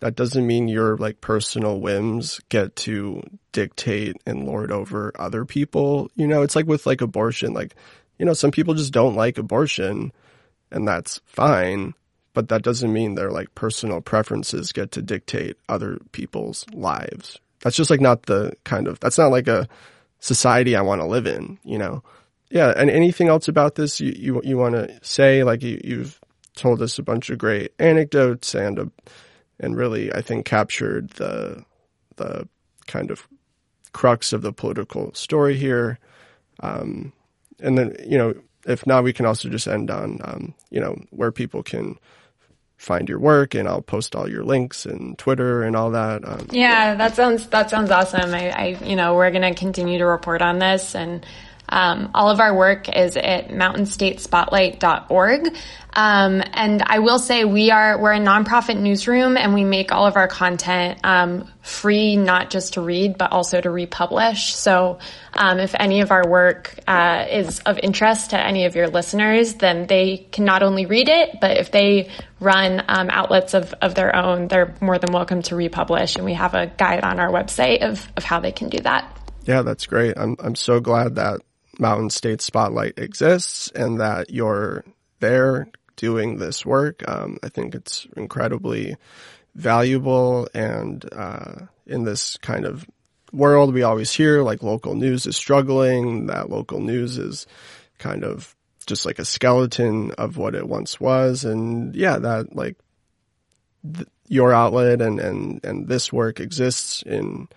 [0.00, 3.22] that doesn't mean your like personal whims get to
[3.52, 6.10] dictate and lord over other people.
[6.16, 7.74] You know, it's like with like abortion, like,
[8.18, 10.12] you know, some people just don't like abortion
[10.70, 11.94] and that's fine,
[12.32, 17.38] but that doesn't mean their like personal preferences get to dictate other people's lives.
[17.60, 19.68] That's just like not the kind of, that's not like a
[20.24, 22.02] society I want to live in, you know?
[22.54, 25.42] yeah, and anything else about this you you, you want to say?
[25.42, 26.20] Like you, you've
[26.54, 28.86] told us a bunch of great anecdotes and a, uh,
[29.58, 31.64] and really I think captured the
[32.16, 32.48] the
[32.86, 33.26] kind of
[33.92, 35.98] crux of the political story here.
[36.60, 37.12] Um,
[37.58, 38.34] and then you know
[38.66, 41.98] if not, we can also just end on um, you know where people can
[42.84, 46.26] find your work and I'll post all your links and Twitter and all that.
[46.26, 48.34] Um, yeah, that sounds that sounds awesome.
[48.34, 51.24] I, I you know we're to continue to report on this and
[51.68, 55.56] um, all of our work is at mountainstatespotlight.org.
[55.96, 60.06] Um, and I will say we are, we're a nonprofit newsroom and we make all
[60.06, 64.52] of our content, um, free, not just to read, but also to republish.
[64.54, 64.98] So,
[65.34, 69.54] um, if any of our work, uh, is of interest to any of your listeners,
[69.54, 72.10] then they can not only read it, but if they
[72.40, 76.16] run, um, outlets of, of their own, they're more than welcome to republish.
[76.16, 79.16] And we have a guide on our website of, of how they can do that.
[79.44, 80.14] Yeah, that's great.
[80.16, 81.40] I'm, I'm so glad that
[81.78, 84.84] Mountain State Spotlight exists and that you're
[85.20, 87.02] there doing this work.
[87.08, 88.96] Um, I think it's incredibly
[89.54, 92.86] valuable and uh, in this kind of
[93.32, 97.46] world we always hear like local news is struggling, that local news is
[97.98, 98.54] kind of
[98.86, 101.44] just like a skeleton of what it once was.
[101.44, 102.76] And yeah, that like
[103.94, 107.48] th- your outlet and, and, and this work exists in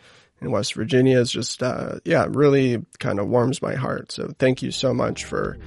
[0.41, 4.11] in West Virginia is just, uh, yeah, really kind of warms my heart.
[4.11, 5.57] So thank you so much for,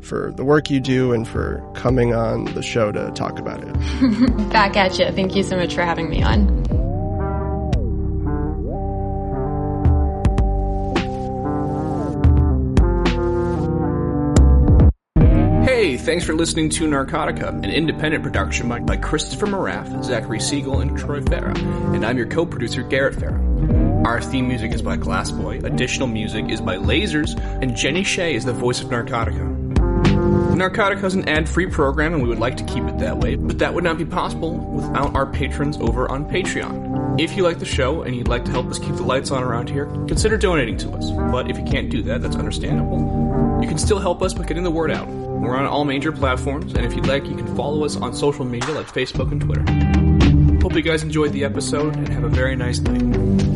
[0.00, 3.72] for the work you do and for coming on the show to talk about it.
[4.50, 5.10] Back at you.
[5.12, 6.64] Thank you so much for having me on.
[15.64, 20.80] Hey, thanks for listening to Narcotica, an independent production by, by Christopher Moraff, Zachary Siegel,
[20.80, 21.56] and Troy Farah.
[21.94, 23.85] And I'm your co-producer, Garrett Farah.
[24.06, 28.44] Our theme music is by Glassboy, additional music is by Lasers, and Jenny Shea is
[28.44, 29.74] the voice of Narcotica.
[30.54, 33.58] Narcotica is an ad-free program and we would like to keep it that way, but
[33.58, 37.20] that would not be possible without our patrons over on Patreon.
[37.20, 39.42] If you like the show and you'd like to help us keep the lights on
[39.42, 41.10] around here, consider donating to us.
[41.10, 43.58] But if you can't do that, that's understandable.
[43.60, 45.08] You can still help us by getting the word out.
[45.08, 48.44] We're on all major platforms, and if you'd like, you can follow us on social
[48.44, 50.62] media like Facebook and Twitter.
[50.62, 53.55] Hope you guys enjoyed the episode and have a very nice night.